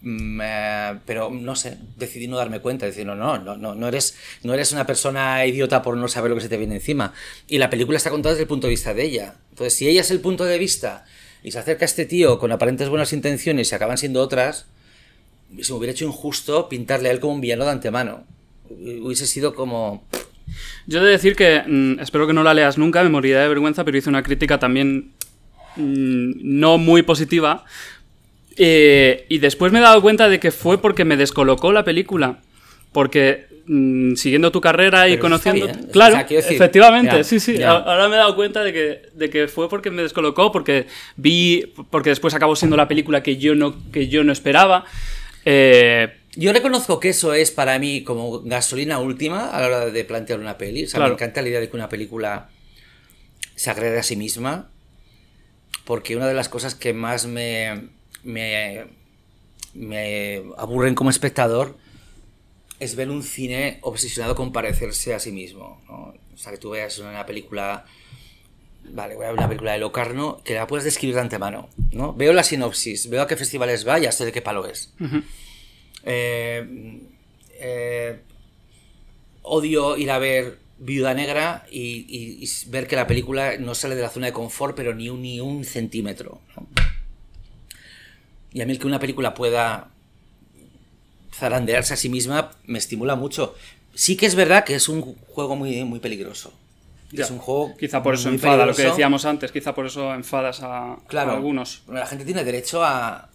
[0.02, 3.88] Mm, eh, pero no sé, decidí no darme cuenta, decir, no, no, no, no, no
[3.88, 7.14] eres, no eres una persona idiota por no saber lo que se te viene encima.
[7.48, 9.36] Y la película está contada desde el punto de vista de ella.
[9.50, 11.06] Entonces, si ella es el punto de vista
[11.42, 14.66] y se acerca a este tío con aparentes buenas intenciones y acaban siendo otras,
[15.62, 18.24] se me hubiera hecho injusto pintarle a él como un villano de antemano.
[18.68, 20.06] Hubiese sido como...
[20.86, 23.48] Yo he de decir que mm, espero que no la leas nunca, me moriría de
[23.48, 25.12] vergüenza, pero hice una crítica también
[25.76, 27.64] mm, no muy positiva.
[28.56, 32.40] Eh, y después me he dado cuenta de que fue porque me descolocó la película.
[32.92, 35.66] Porque mm, siguiendo tu carrera y Pero conociendo.
[35.66, 35.88] bien.
[35.92, 37.58] Claro, O sea, quiero decir, efectivamente, ya, sí, sí.
[37.58, 37.72] ya.
[37.72, 40.86] Ahora me he dado cuenta de que, de que fue porque me descolocó, porque
[41.16, 41.72] vi.
[41.90, 44.84] Porque después acabó siendo la película que yo no, que yo no esperaba.
[45.44, 50.04] Eh, Yo reconozco que eso es para mí como gasolina última a la hora de
[50.04, 50.84] plantear una peli.
[50.84, 51.10] O sea, Claro.
[51.10, 52.48] me encanta la idea de que una película
[53.54, 54.70] se agrede a sí misma.
[55.84, 57.88] Porque una de las cosas que más me,
[58.24, 58.86] me,
[59.74, 61.76] me aburren como espectador
[62.80, 65.82] es ver un cine obsesionado con parecerse a sí mismo.
[65.88, 66.14] ¿no?
[66.34, 67.84] O sea, que tú veas una película,
[68.90, 71.68] vale, voy a ver una película de Locarno, que la puedes describir de antemano.
[71.92, 72.12] ¿no?
[72.14, 74.92] Veo la sinopsis, veo a qué festivales va, ya sé de qué palo es.
[76.04, 77.00] Eh,
[77.60, 78.20] eh,
[79.42, 83.94] odio ir a ver Viuda Negra y, y- y ver que la película no sale
[83.94, 86.40] de la zona de confort, pero ni un, ni un centímetro.
[86.56, 86.66] ¿no?
[88.52, 89.90] Y a mí el que una película pueda
[91.32, 93.54] zarandearse a sí misma me estimula mucho.
[93.94, 96.52] Sí que es verdad que es un juego muy, muy peligroso.
[97.14, 97.24] Ya.
[97.24, 97.74] Es un juego.
[97.76, 101.30] Quizá por eso enfada, lo que decíamos antes, quizá por eso enfadas a, Claro.
[101.30, 101.82] a algunos.
[101.86, 103.28] Bueno, la gente tiene derecho a.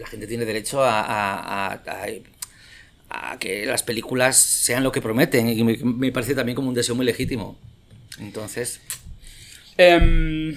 [0.00, 1.78] La gente tiene derecho a, a-
[3.38, 5.48] que las películas sean lo que prometen.
[5.48, 7.58] Y me, me parece también como un deseo muy legítimo.
[8.18, 8.80] Entonces.
[9.76, 10.56] Em,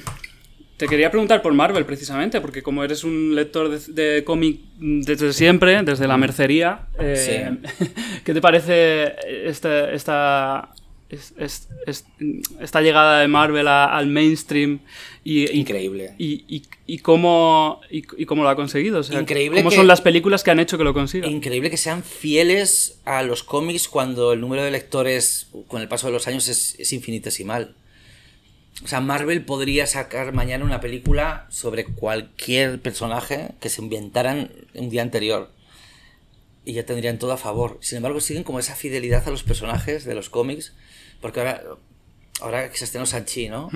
[0.78, 5.32] te quería preguntar por Marvel, precisamente, porque como eres un lector de, de cómic desde
[5.34, 7.58] siempre, desde la mercería, eh,
[8.26, 9.16] ¿qué te parece
[9.48, 10.70] esta, esta,
[11.16, 12.06] es- es- es-
[12.62, 14.80] esta llegada de Marvel a- al mainstream?
[15.24, 16.14] Y, Increíble.
[16.18, 19.00] Y, y- y cómo, y, cómo lo ha conseguido?
[19.00, 21.28] O sea, Increíble ¿Cómo que- son las películas que han hecho que lo consiga?
[21.28, 26.08] Increíble que sean fieles a los cómics cuando el número de lectores con el paso
[26.08, 27.76] de los años es, es infinitesimal.
[28.84, 34.90] O sea, Marvel podría sacar mañana una película sobre cualquier personaje que se inventaran un
[34.90, 35.50] día anterior.
[36.66, 37.78] Y ya tendrían todo a favor.
[37.82, 40.74] Sin embargo, siguen como esa fidelidad a los personajes de los cómics.
[41.22, 41.64] Porque ahora,
[42.42, 43.70] ahora que se estrenó Sanchi, ¿no?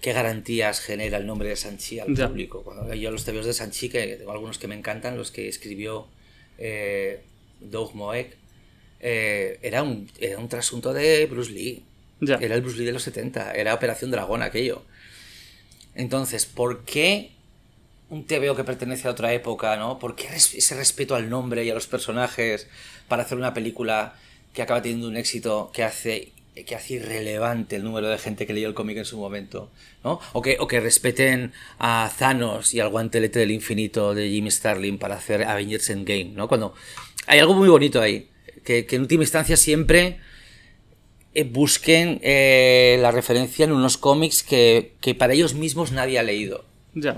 [0.00, 2.28] ¿Qué garantías genera el nombre de Sanchi al Ya.
[2.28, 2.62] público?
[2.64, 6.08] Cuando yo los tebeos de Sanchi, que tengo algunos que me encantan, los que escribió
[6.58, 7.22] eh,
[7.60, 8.36] Doug Moek,
[9.00, 11.84] eh, era, un, era un trasunto de Bruce Lee.
[12.20, 12.36] Ya.
[12.36, 14.82] Era el Bruce Lee de los 70, era Operación Dragón aquello.
[15.94, 17.30] Entonces, ¿por qué
[18.08, 19.98] un TVO que pertenece a otra época, ¿no?
[19.98, 22.68] ¿Por qué ese respeto al nombre y a los personajes
[23.08, 24.14] para hacer una película
[24.52, 28.52] que acaba teniendo un éxito que hace que hace irrelevante el número de gente que
[28.52, 29.70] leyó el cómic en su momento,
[30.04, 30.20] ¿no?
[30.34, 34.98] O que, o que respeten a Thanos y al guantelete del infinito de Jimmy Starlin
[34.98, 36.48] para hacer Avengers Endgame, ¿no?
[36.48, 36.74] Cuando
[37.26, 38.28] hay algo muy bonito ahí,
[38.64, 40.18] que, en última instancia siempre
[41.34, 46.22] eh, busquen eh, la referencia en unos cómics que, que para ellos mismos nadie ha
[46.22, 46.66] leído.
[46.94, 47.16] Ya.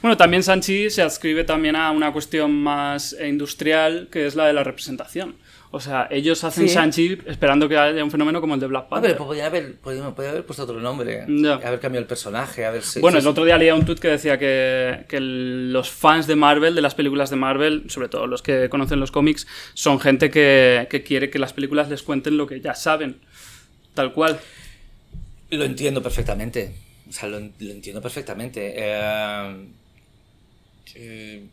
[0.00, 4.52] Bueno, también Sanchi se adscribe también a una cuestión más industrial, que es la de
[4.52, 5.36] la representación.
[5.74, 6.74] O sea, ellos hacen Sí.
[6.74, 9.16] Sanchi esperando que haya un fenómeno como el de Black Panther.
[9.16, 11.54] podría haber, podría, podría haber puesto otro nombre, Ya.
[11.54, 12.82] haber cambiado el personaje, haber...
[13.00, 16.82] Bueno, el otro día leía un tweet que decía que, los fans de Marvel, de
[16.82, 21.02] las películas de Marvel, sobre todo los que conocen los cómics, son gente que, que
[21.02, 23.16] quiere que las películas les cuenten lo que ya saben.
[23.94, 24.38] Tal cual.
[25.50, 26.74] Lo entiendo perfectamente.
[27.08, 28.74] O sea, lo, lo entiendo perfectamente.
[28.76, 29.66] Eh,
[30.96, 31.46] eh,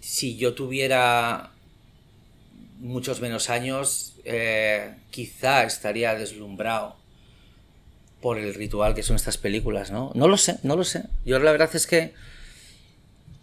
[0.00, 1.50] si yo tuviera
[2.78, 6.96] muchos menos años, eh, quizá estaría deslumbrado
[8.20, 10.12] por el ritual que son estas películas, ¿no?
[10.14, 11.04] No lo sé, no lo sé.
[11.24, 12.14] Yo la verdad es que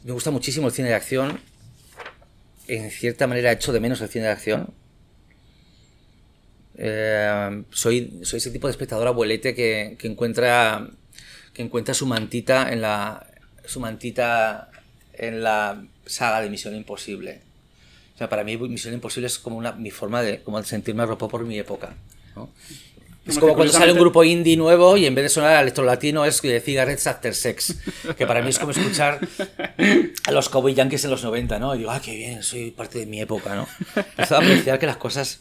[0.03, 1.39] me gusta muchísimo el cine de acción.
[2.67, 4.73] En cierta manera echo de menos el cine de acción.
[6.77, 10.89] Eh, soy, soy ese tipo de espectador abuelete que, que encuentra
[11.53, 13.25] que encuentra su mantita en la
[13.63, 14.69] su mantita
[15.13, 17.44] en la saga de Misión Imposible.
[18.15, 21.29] O sea, para mí Misión Imposible es como una mi forma de como sentirme arropado
[21.29, 21.95] por mi época.
[22.35, 22.49] ¿no?
[23.25, 26.25] Es Como cuando sale un grupo indie nuevo y en vez de sonar al electrolatino
[26.25, 27.75] es Cigarettes After Sex.
[28.17, 29.19] Que para mí es como escuchar
[30.27, 31.73] a los Cowboy Yankees en los 90, ¿no?
[31.73, 33.67] Y digo, ah, qué bien, soy parte de mi época, ¿no?
[33.95, 35.39] Empiezo a apreciar que las cosas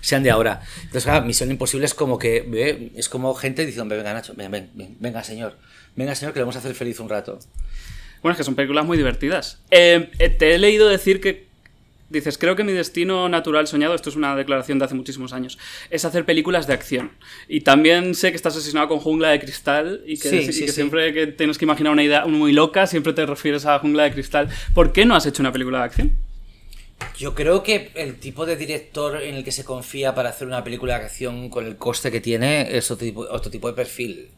[0.00, 0.60] sean de ahora.
[0.78, 4.50] Entonces, claro, Misión Imposible es como que ve, es como gente diciendo, venga Nacho, ven,
[4.50, 5.56] ven, ven, venga señor,
[5.94, 7.38] venga señor que le vamos a hacer feliz un rato.
[8.22, 9.60] Bueno, es que son películas muy divertidas.
[9.70, 11.51] Eh, eh, te he leído decir que.
[12.12, 15.58] Dices, creo que mi destino natural soñado, esto es una declaración de hace muchísimos años,
[15.88, 17.12] es hacer películas de acción.
[17.48, 20.60] Y también sé que estás asesinado con Jungla de Cristal y que, Sí, y sí,
[20.60, 20.74] que sí.
[20.74, 24.12] siempre que tienes que imaginar una idea muy loca, siempre te refieres a Jungla de
[24.12, 24.48] Cristal.
[24.74, 26.12] ¿Por qué no has hecho una película de acción?
[27.18, 30.62] Yo creo que el tipo de director en el que se confía para hacer una
[30.62, 34.28] película de acción con el coste que tiene es otro tipo, otro tipo de perfil.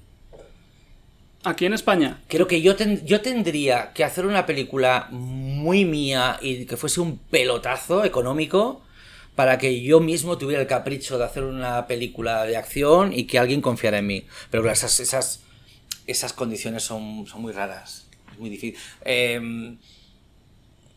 [1.47, 2.23] Aquí en España.
[2.27, 5.54] Creo que yo, ten- yo tendría que hacer una película muy
[5.85, 8.83] mía y que fuese un pelotazo económico
[9.35, 13.39] para que yo mismo tuviera el capricho de hacer una película de acción y que
[13.39, 14.27] alguien confiara en mí.
[14.51, 15.41] Pero esas, esas,
[16.07, 18.07] esas condiciones son, son muy raras.
[18.33, 18.79] Es muy difícil.
[19.05, 19.79] Em,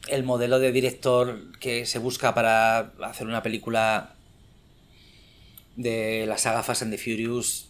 [0.08, 4.16] el modelo de director que se busca para hacer una película
[5.76, 7.68] de la saga Fast and the Furious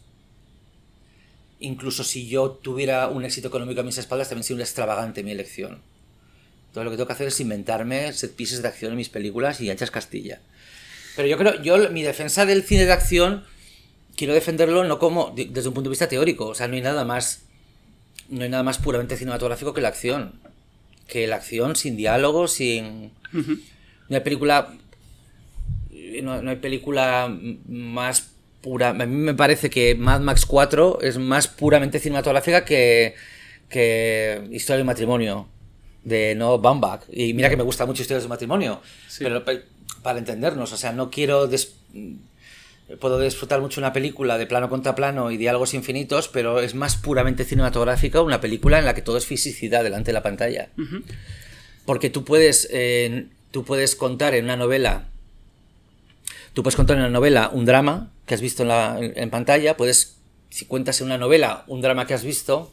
[1.60, 5.32] incluso si yo tuviera un éxito económico a mis espaldas, también sería un extravagante mi
[5.32, 5.82] elección.
[6.78, 9.60] Todo lo que tengo que hacer es inventarme set pieces de acción en mis películas
[9.62, 10.42] y anchas Castilla.
[11.16, 13.44] Pero yo creo, yo mi defensa del cine de acción
[14.16, 16.82] quiero defenderlo no como de- desde un punto de vista teórico, o sea, no hay
[16.82, 17.42] nada más
[18.30, 20.34] no hay nada más puramente cinematográfico que la acción.
[21.08, 24.72] Que la acción sin diálogo, sin no hay película
[26.22, 27.36] no, no hay película
[27.68, 28.30] más
[28.62, 28.90] pura.
[28.90, 33.16] A mí me parece que Mad Max 4 es más puramente cinematográfica que,
[33.68, 35.48] que Historia de un matrimonio
[36.08, 37.02] de No Baumbach.
[37.12, 39.24] Y mira que me gusta mucho Historias de matrimonio, Sí.
[39.24, 39.64] pero pe-
[40.04, 41.74] para entendernos, o sea, no quiero des-
[43.02, 46.96] puedo disfrutar mucho una película de plano contra plano y diálogos infinitos, pero es más
[46.96, 50.70] puramente cinematográfica una película en la que todo es fisicidad delante de la pantalla.
[51.86, 55.10] Porque tú puedes, eh, tú puedes contar en una novela,
[56.54, 59.30] tú puedes contar en una novela un drama que has visto en, la, en, en
[59.30, 60.16] pantalla, puedes,
[60.50, 62.72] si cuentas en una novela un drama que has visto,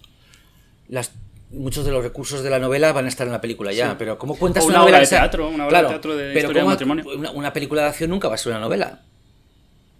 [0.89, 1.11] las,
[1.57, 3.97] muchos de los recursos de la novela van a estar en la película ya, Sí.
[3.99, 6.25] pero ¿cómo cuentas O una, una novela obra de teatro, una obra de teatro de
[6.33, 7.05] pero historia de ¿cómo- matrimonio.
[7.19, 9.01] Una, una película de acción nunca va a ser una novela.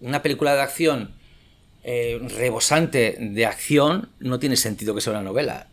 [0.01, 1.11] Una película de acción
[1.85, 5.67] eh, rebosante de acción no tiene sentido que sea una novela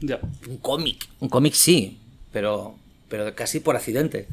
[0.00, 0.18] Ya.
[0.48, 1.06] un cómic.
[1.20, 1.98] Un cómic sí,
[2.32, 2.74] pero,
[3.08, 4.28] pero casi por accidente.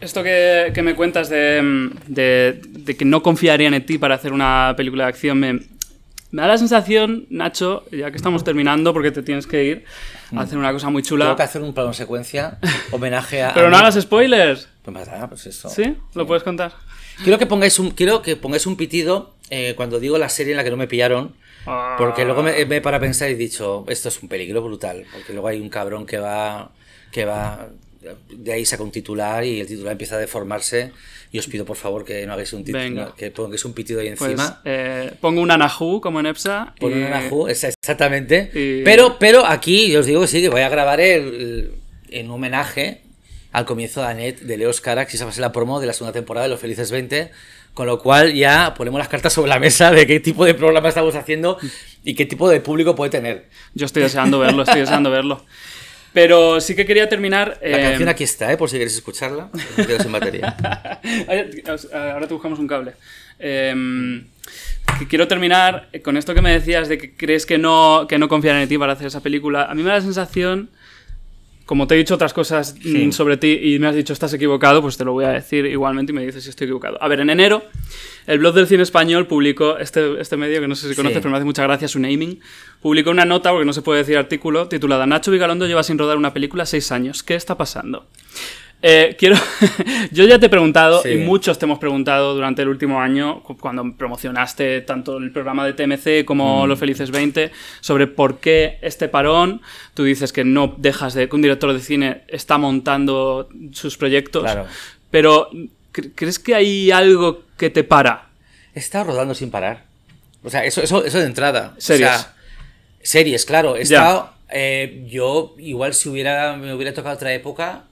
[0.00, 4.32] Esto que, que me cuentas de, de- de que no confiarían en ti para hacer
[4.32, 5.60] una película de acción me,
[6.34, 9.84] me da la sensación, Nacho, ya que estamos terminando porque te tienes que ir
[10.34, 11.26] a hacer una cosa muy chula.
[11.26, 12.58] Tengo que hacer un plano secuencia,
[12.90, 13.54] homenaje a.
[13.54, 14.68] Pero no hagas spoilers.
[14.82, 15.68] Pues nada, pues eso.
[15.68, 15.96] ¿Sí?
[16.14, 16.72] ¿Lo puedes contar?
[17.22, 20.56] Quiero que pongáis un, quiero que pongáis un pitido eh, cuando digo la serie en
[20.56, 21.36] la que no me pillaron.
[21.96, 25.04] Porque luego me, me para pensar y he dicho, esto es un peligro brutal.
[25.12, 26.72] Porque luego hay un cabrón que va.
[27.12, 27.68] que va.
[28.30, 30.92] De ahí saca un titular y el titular empieza a deformarse.
[31.32, 34.08] Y os pido por favor que no hagáis un titular, que pongáis un pitido ahí
[34.16, 34.60] Pues encima.
[34.64, 36.74] eh, pongo un Anahu como en EPSA.
[36.78, 38.50] Por y- un esa- exactamente.
[38.54, 41.72] y- Pero, pero aquí yo os digo que sí, que voy a grabar el,
[42.10, 43.00] en homenaje
[43.50, 45.86] al comienzo de Annette de Leos Carax y esa va a ser la promo de
[45.88, 47.30] la segunda temporada de Los Felices 20.
[47.72, 50.88] Con lo cual ya ponemos las cartas sobre la mesa de qué tipo de programa
[50.88, 51.58] estamos haciendo
[52.04, 53.46] y qué tipo de público puede tener.
[53.74, 55.44] Yo estoy deseando verlo, estoy deseando verlo.
[56.14, 57.58] Pero sí que quería terminar.
[57.60, 58.56] La eh, canción aquí está, ¿eh?
[58.56, 59.50] por si queréis escucharla.
[59.76, 60.56] Quedo sin batería.
[61.28, 61.62] Ay,
[61.92, 62.92] Ahora te buscamos un cable.
[63.40, 64.24] Em,
[64.98, 68.28] que quiero terminar con esto que me decías de que crees que no, que no
[68.28, 69.64] confían en ti para hacer esa película.
[69.64, 70.70] A mí me da la sensación,
[71.64, 73.06] como te he dicho otras cosas Sí.
[73.06, 75.64] mm, sobre ti y me has dicho estás equivocado, pues te lo voy a decir
[75.66, 77.02] igualmente y me dices si estoy equivocado.
[77.02, 77.62] A ver, en enero,
[78.26, 81.20] el blog del cine español publicó, este, este medio que no sé si conoces, Sí.
[81.22, 82.40] pero me hace mucha gracia su naming,
[82.82, 86.16] publicó una nota, porque no se puede decir artículo, titulada Nacho Vigalondo lleva sin rodar
[86.18, 87.22] una película seis años.
[87.22, 88.06] ¿Qué está pasando?
[88.86, 89.36] Eh, quiero.
[90.12, 91.08] Yo ya te he preguntado, Sí.
[91.10, 95.64] y muchos te hemos preguntado durante el último año, cu- cuando promocionaste tanto el programa
[95.64, 96.24] de TMC Mm.
[96.26, 99.62] como Los Felices 20, sobre por qué este parón.
[99.94, 101.30] Tú dices que no dejas de.
[101.30, 104.42] que un director de cine está montando sus proyectos.
[104.42, 104.66] Claro.
[105.10, 105.48] Pero,
[105.92, 108.26] ¿cre- ¿crees que hay algo que te para?
[108.74, 109.84] He estado rodando sin parar.
[110.42, 111.74] O sea, eso, eso, eso de entrada.
[111.78, 112.10] Series.
[112.10, 112.34] O sea,
[113.02, 113.76] series, claro.
[113.76, 114.30] He estado.
[114.50, 117.84] eh, yo, igual si hubiera, me hubiera tocado otra época.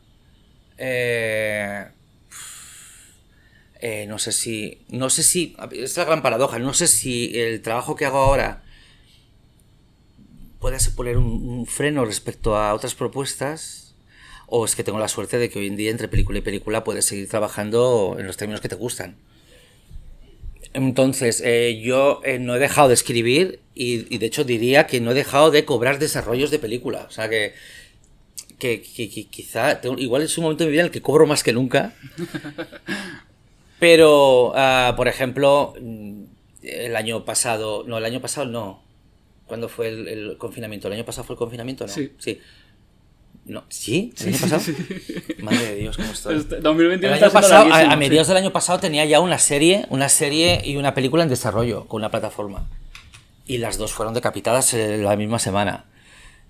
[0.85, 1.87] Eh,
[3.81, 4.85] eh, no sé si.
[4.89, 5.57] No sé si.
[5.71, 6.59] Es la gran paradoja.
[6.59, 8.65] No sé si el trabajo que hago ahora
[10.59, 13.95] puede poner un, freno respecto a otras propuestas.
[14.49, 16.83] O es que tengo la suerte de que hoy en día, entre película y película,
[16.83, 19.17] puedes seguir trabajando en los términos que te gustan.
[20.75, 25.01] Entonces, eh, yo eh, no he dejado de escribir y, y de hecho diría que
[25.01, 27.07] no he dejado de cobrar desarrollos de película.
[27.09, 27.55] O sea que,
[28.63, 31.03] que, que- que quizá, tengo- igual es un momento de mi vida en el que
[31.03, 31.93] cobro más que nunca.
[33.79, 36.23] Pero, ah, por ejemplo, mm,
[36.63, 38.83] el año pasado, no, el año pasado no.
[39.47, 40.87] ¿Cuándo fue el, el confinamiento?
[40.89, 41.87] ¿El año pasado fue el confinamiento?
[41.87, 41.93] No.
[41.93, 42.13] Sí.
[42.19, 42.41] Sí.
[43.45, 44.13] No, ¿Sí?
[44.21, 44.63] ¿El año pasado?
[45.41, 46.37] Madre de Dios, ¿cómo estoy?
[46.37, 49.85] Este 2021 El año pasado, a, a mediados del año pasado tenía ya una serie,
[49.91, 52.69] una serie y una película en desarrollo con una plataforma.
[53.45, 55.87] Y las dos fueron decapitadas en la misma semana.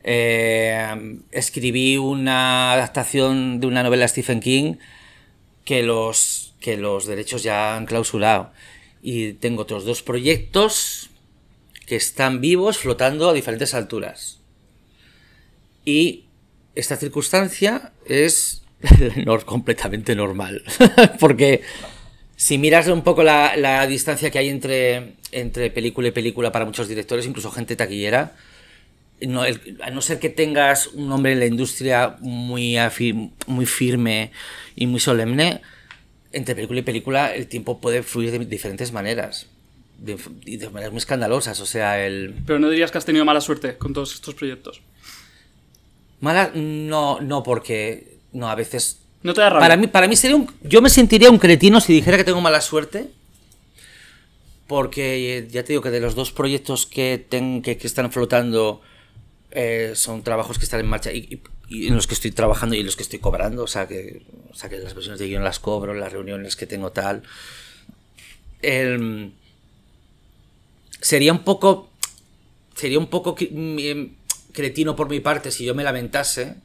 [0.05, 4.75] Eh, escribí una adaptación de una novela de Stephen King
[5.65, 8.53] que los, que los derechos ya han clausurado.
[9.03, 11.11] Y tengo otros dos proyectos
[11.87, 14.41] que están vivos flotando a diferentes alturas.
[15.85, 16.25] Y
[16.75, 18.63] esta circunstancia es
[19.45, 20.63] completamente normal.
[21.21, 21.63] Porque
[22.37, 26.65] si miras un poco la, la distancia que hay entre, entre película y película para
[26.65, 28.37] muchos directores, incluso gente taquillera,
[29.27, 32.77] no, el- a no ser que tengas un nombre en la industria muy,
[33.47, 34.31] muy firme
[34.77, 35.61] y muy solemne,
[36.33, 39.47] entre película y película el tiempo puede fluir de diferentes maneras.
[39.99, 40.17] De,
[40.47, 41.61] y de maneras muy escandalosas.
[41.61, 44.81] O sea, el, Pero no dirías que has tenido mala suerte con todos estos proyectos.
[46.21, 48.19] Mala, no, no, porque.
[48.33, 48.99] No, a veces.
[49.23, 49.61] No te da rabia.
[49.61, 50.51] Para mí, para mí sería un.
[50.63, 53.11] Yo me sentiría un cretino si dijera que tengo mala suerte.
[54.67, 58.81] Porque ya te digo que de los dos proyectos que, ten- que, que están flotando
[59.53, 62.75] eh, son trabajos que están en marcha y, y- y en los que estoy trabajando
[62.75, 63.63] y en los que estoy cobrando.
[63.63, 66.67] O sea, que, o sea, que las versiones de guion las cobro, las reuniones que
[66.67, 67.23] tengo tal.
[68.61, 69.33] El-
[71.01, 71.91] sería un poco.
[72.75, 74.05] Sería un poco mm,
[74.53, 76.57] cretino por mi parte si yo me lamentase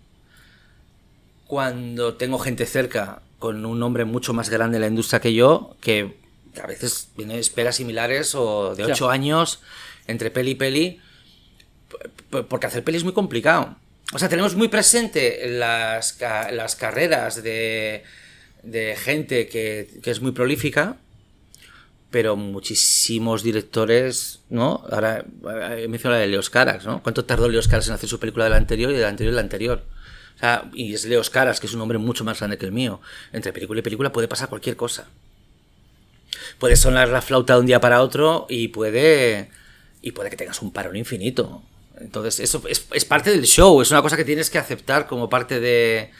[1.46, 5.76] cuando tengo gente cerca con un nombre mucho más grande en la industria que yo,
[5.80, 6.18] que
[6.62, 8.94] a veces tiene esperas similares o de Ya.
[8.94, 9.60] 8 años
[10.08, 11.02] entre peli y peli,
[12.50, 13.76] porque hacer peli es muy complicado.
[14.14, 16.18] O sea, tenemos muy presente las,
[16.52, 18.04] las carreras de,
[18.64, 20.98] de gente que, que es muy prolífica,
[22.10, 24.86] pero muchísimos directores, ¿no?
[24.90, 27.04] Ahora eh, he mencionado la de Leos Carax, ¿no?
[27.04, 29.32] ¿Cuánto tardó Leos Carax en hacer su película de la anterior y de la anterior
[29.32, 29.84] y de la anterior?
[30.36, 32.72] O sea, y es Leos Caras, que es un hombre mucho más grande que el
[32.72, 33.02] mío.
[33.34, 35.08] Entre película y película puede pasar cualquier cosa.
[36.60, 39.50] Puede sonar la flauta de un día para otro y puede.
[40.02, 41.64] Y puede que tengas un parón infinito.
[42.00, 45.30] Entonces, eso es, es parte del show, es una cosa que tienes que aceptar como
[45.30, 46.12] parte de,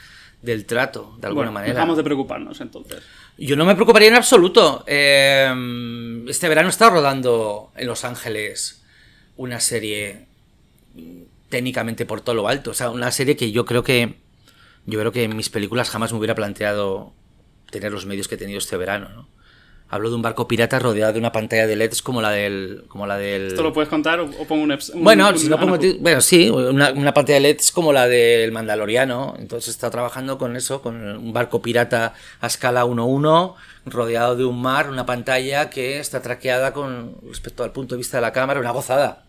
[0.42, 1.74] del trato, de alguna bueno, manera.
[1.74, 3.02] dejamos de preocuparnos entonces.
[3.36, 4.84] Yo no me preocuparía en absoluto.
[4.86, 8.82] Eh, este verano he estado rodando en Los Ángeles
[9.36, 10.26] una serie
[10.94, 12.72] mm, técnicamente por todo lo alto.
[12.72, 14.16] O sea, una serie que yo creo que.
[14.86, 17.12] Yo creo que en mis películas jamás me hubiera planteado
[17.70, 19.28] tener los medios que he tenido este verano, ¿no?
[19.90, 22.84] Hablo de un barco pirata rodeado de una pantalla de LEDs como la del.
[22.88, 23.46] como la del.
[23.48, 26.20] ¿Esto lo puedes contar o, o pongo un, un- Bueno, un si no pongo bueno,
[26.20, 29.34] sí, una, una pantalla de LEDs como la del Mandaloriano.
[29.38, 32.12] Entonces está trabajando con eso, con un barco pirata
[32.42, 33.54] a escala 1-1,
[33.86, 38.18] rodeado de un mar, una pantalla que está traqueada con respecto al punto de vista
[38.18, 39.24] de la cámara, una gozada.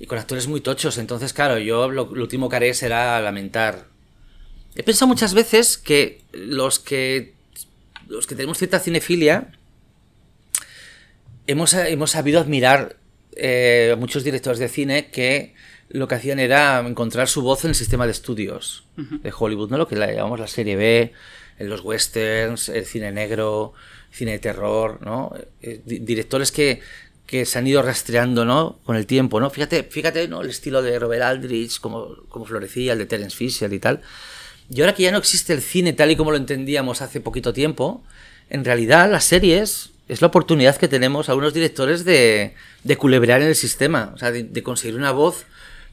[0.00, 0.98] Y con actores muy tochos.
[0.98, 3.84] Entonces, claro, yo lo, lo último que haré será lamentar.
[4.74, 7.34] He pensado muchas veces que los que
[8.08, 9.52] los que tenemos cierta cinefilia
[11.46, 12.96] hemos, hemos sabido admirar
[13.36, 15.54] eh, a muchos directores de cine que
[15.88, 19.78] lo que hacían era encontrar su voz en el sistema de estudios de Hollywood, ¿no?
[19.78, 21.12] Lo que la llamamos la serie B,
[21.58, 23.72] en los westerns, el cine negro,
[24.12, 25.32] cine de terror, ¿no?
[25.62, 26.80] Eh, di- directores que,
[27.26, 28.78] que se han ido rastreando, ¿no?
[28.84, 29.50] Con el tiempo, ¿no?
[29.50, 30.42] Fíjate, fíjate, ¿no?
[30.42, 34.00] El estilo de Robert Aldrich, cómo, cómo florecía, el de Terence Fisher y tal.
[34.72, 37.52] Y ahora que ya no existe el cine tal y como lo entendíamos hace poquito
[37.52, 38.04] tiempo,
[38.48, 42.54] en realidad las series es la oportunidad que tenemos algunos directores de,
[42.84, 45.44] de culebrear en el sistema, o sea, de, de conseguir una voz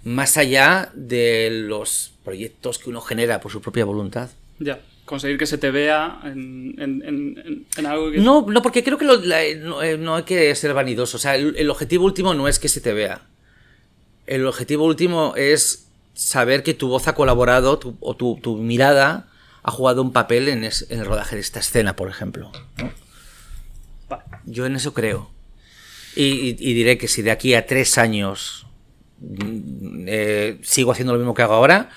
[0.04, 4.30] más allá de los proyectos que uno genera por su propia voluntad.
[4.60, 8.20] Ya, conseguir que se te vea en, en- en- en- en algo que...
[8.20, 11.18] No, no, porque creo que lo- la- no, eh, no hay que ser vanidoso.
[11.18, 13.22] O sea, el, el objetivo último no es que se te vea.
[14.26, 19.28] El objetivo último es saber que tu voz ha colaborado tu- o tu, tu mirada
[19.64, 22.52] ha jugado un papel en, es- en el rodaje de esta escena, por ejemplo.
[22.78, 22.92] ¿no?
[24.48, 25.30] Yo en eso creo.
[26.16, 28.66] Y diré que si de aquí a tres años
[29.20, 31.92] mm, eh, sigo haciendo lo mismo que hago ahora,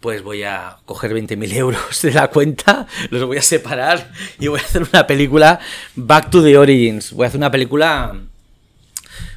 [0.00, 4.60] pues voy a coger 20.000 euros de la cuenta, los voy a separar y voy
[4.60, 5.60] a hacer una película
[5.94, 7.12] Back to the Origins.
[7.12, 8.14] Voy a hacer una película...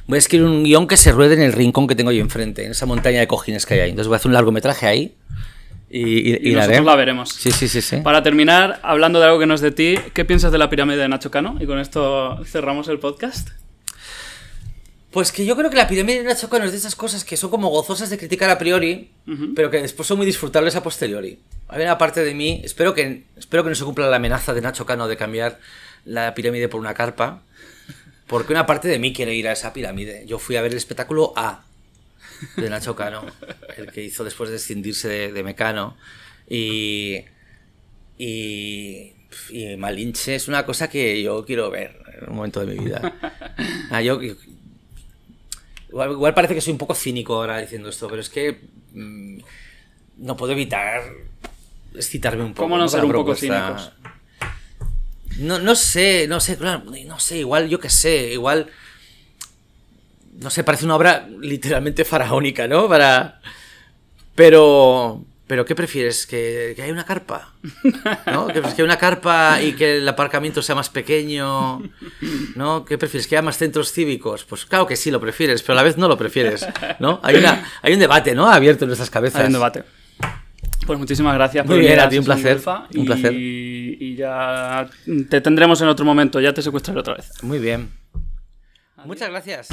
[0.08, 2.64] Voy a escribir un guion que se ruede en el rincón que tengo yo enfrente,
[2.64, 3.90] en esa montaña de cojines que hay ahí.
[3.90, 5.16] Entonces voy a hacer un largometraje ahí
[5.96, 7.28] y, y- Y y la nosotros la veremos.
[7.30, 7.96] Sí, sí, sí, sí.
[7.98, 10.98] Para terminar, hablando de algo que no es de ti, ¿qué piensas de la pirámide
[10.98, 11.56] de Nacho Cano?
[11.60, 13.48] Y con esto cerramos el podcast.
[15.10, 17.36] Pues que yo creo que la pirámide de Nacho Cano es de esas cosas que
[17.38, 19.10] son como gozosas de criticar a priori,
[19.54, 21.38] pero que después son muy disfrutables a posteriori.
[21.68, 24.60] Hay una parte de mí, espero que, espero que no se cumpla la amenaza de
[24.60, 25.58] Nacho Cano de cambiar
[26.04, 27.42] la pirámide por una carpa,
[28.26, 30.24] porque una parte de mí quiere ir a esa pirámide.
[30.26, 31.64] Yo fui a ver el espectáculo A
[32.56, 33.24] de Nacho Cano,
[33.76, 35.96] el que hizo después de escindirse de, de Mecano,
[36.48, 37.24] y,
[38.18, 39.12] y,
[39.50, 43.12] y Malinche es una cosa que yo quiero ver en un momento de mi vida.
[43.90, 44.20] Ah, yo,
[45.88, 48.60] Igual, igual parece que soy un poco cínico ahora diciendo esto, pero es que
[48.92, 49.38] mm,
[50.18, 51.02] no puedo evitar
[51.94, 52.64] excitarme un poco.
[52.64, 53.92] ¿Cómo no ser un poco cínicos?
[55.38, 58.70] No, no sé, no sé, claro, no sé, igual, yo qué sé, igual.
[60.40, 62.88] No sé, parece una obra literalmente faraónica, ¿no?
[62.88, 63.40] Para.
[64.34, 65.24] Pero.
[65.46, 66.26] ¿Pero qué prefieres?
[66.26, 67.52] ¿Que, que haya una carpa?
[68.32, 68.48] ¿No?
[68.48, 71.82] ¿Que prefieres que haya una carpa y que el aparcamiento sea más pequeño?
[72.56, 72.84] ¿No?
[72.84, 73.28] ¿Qué prefieres?
[73.28, 74.44] ¿Que haya más centros cívicos?
[74.44, 76.66] Pues claro que sí lo prefieres, pero a la vez no lo prefieres,
[76.98, 77.20] ¿no?
[77.22, 78.48] Hay, una, hay un debate, ¿no?
[78.48, 79.42] Abierto en nuestras cabezas.
[79.42, 79.84] Hay un debate.
[80.84, 82.60] Pues muchísimas gracias Muy venir bien, a ti, un placer,
[82.94, 83.32] un placer.
[83.32, 84.88] Y ya
[85.28, 87.30] te tendremos en otro momento, ya te secuestraré otra vez.
[87.42, 87.90] Muy bien.
[89.06, 89.68] Muchas gracias.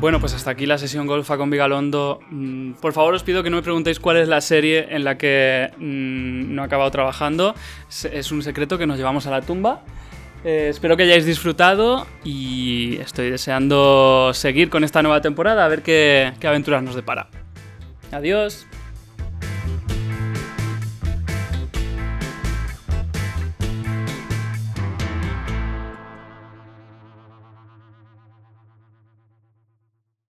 [0.00, 2.20] Bueno, pues hasta aquí la sesión golfa con Vigalondo.
[2.30, 5.18] Mm, Por favor, os pido que no me preguntéis cuál es la serie en la
[5.18, 7.54] que mm, no he acabado trabajando.
[7.88, 9.82] Es- un secreto que nos llevamos a la tumba.
[10.44, 15.82] Eh, espero que hayáis disfrutado y estoy deseando seguir con esta nueva temporada, a ver
[15.82, 17.28] qué aventuras nos depara.
[18.12, 18.64] Adiós.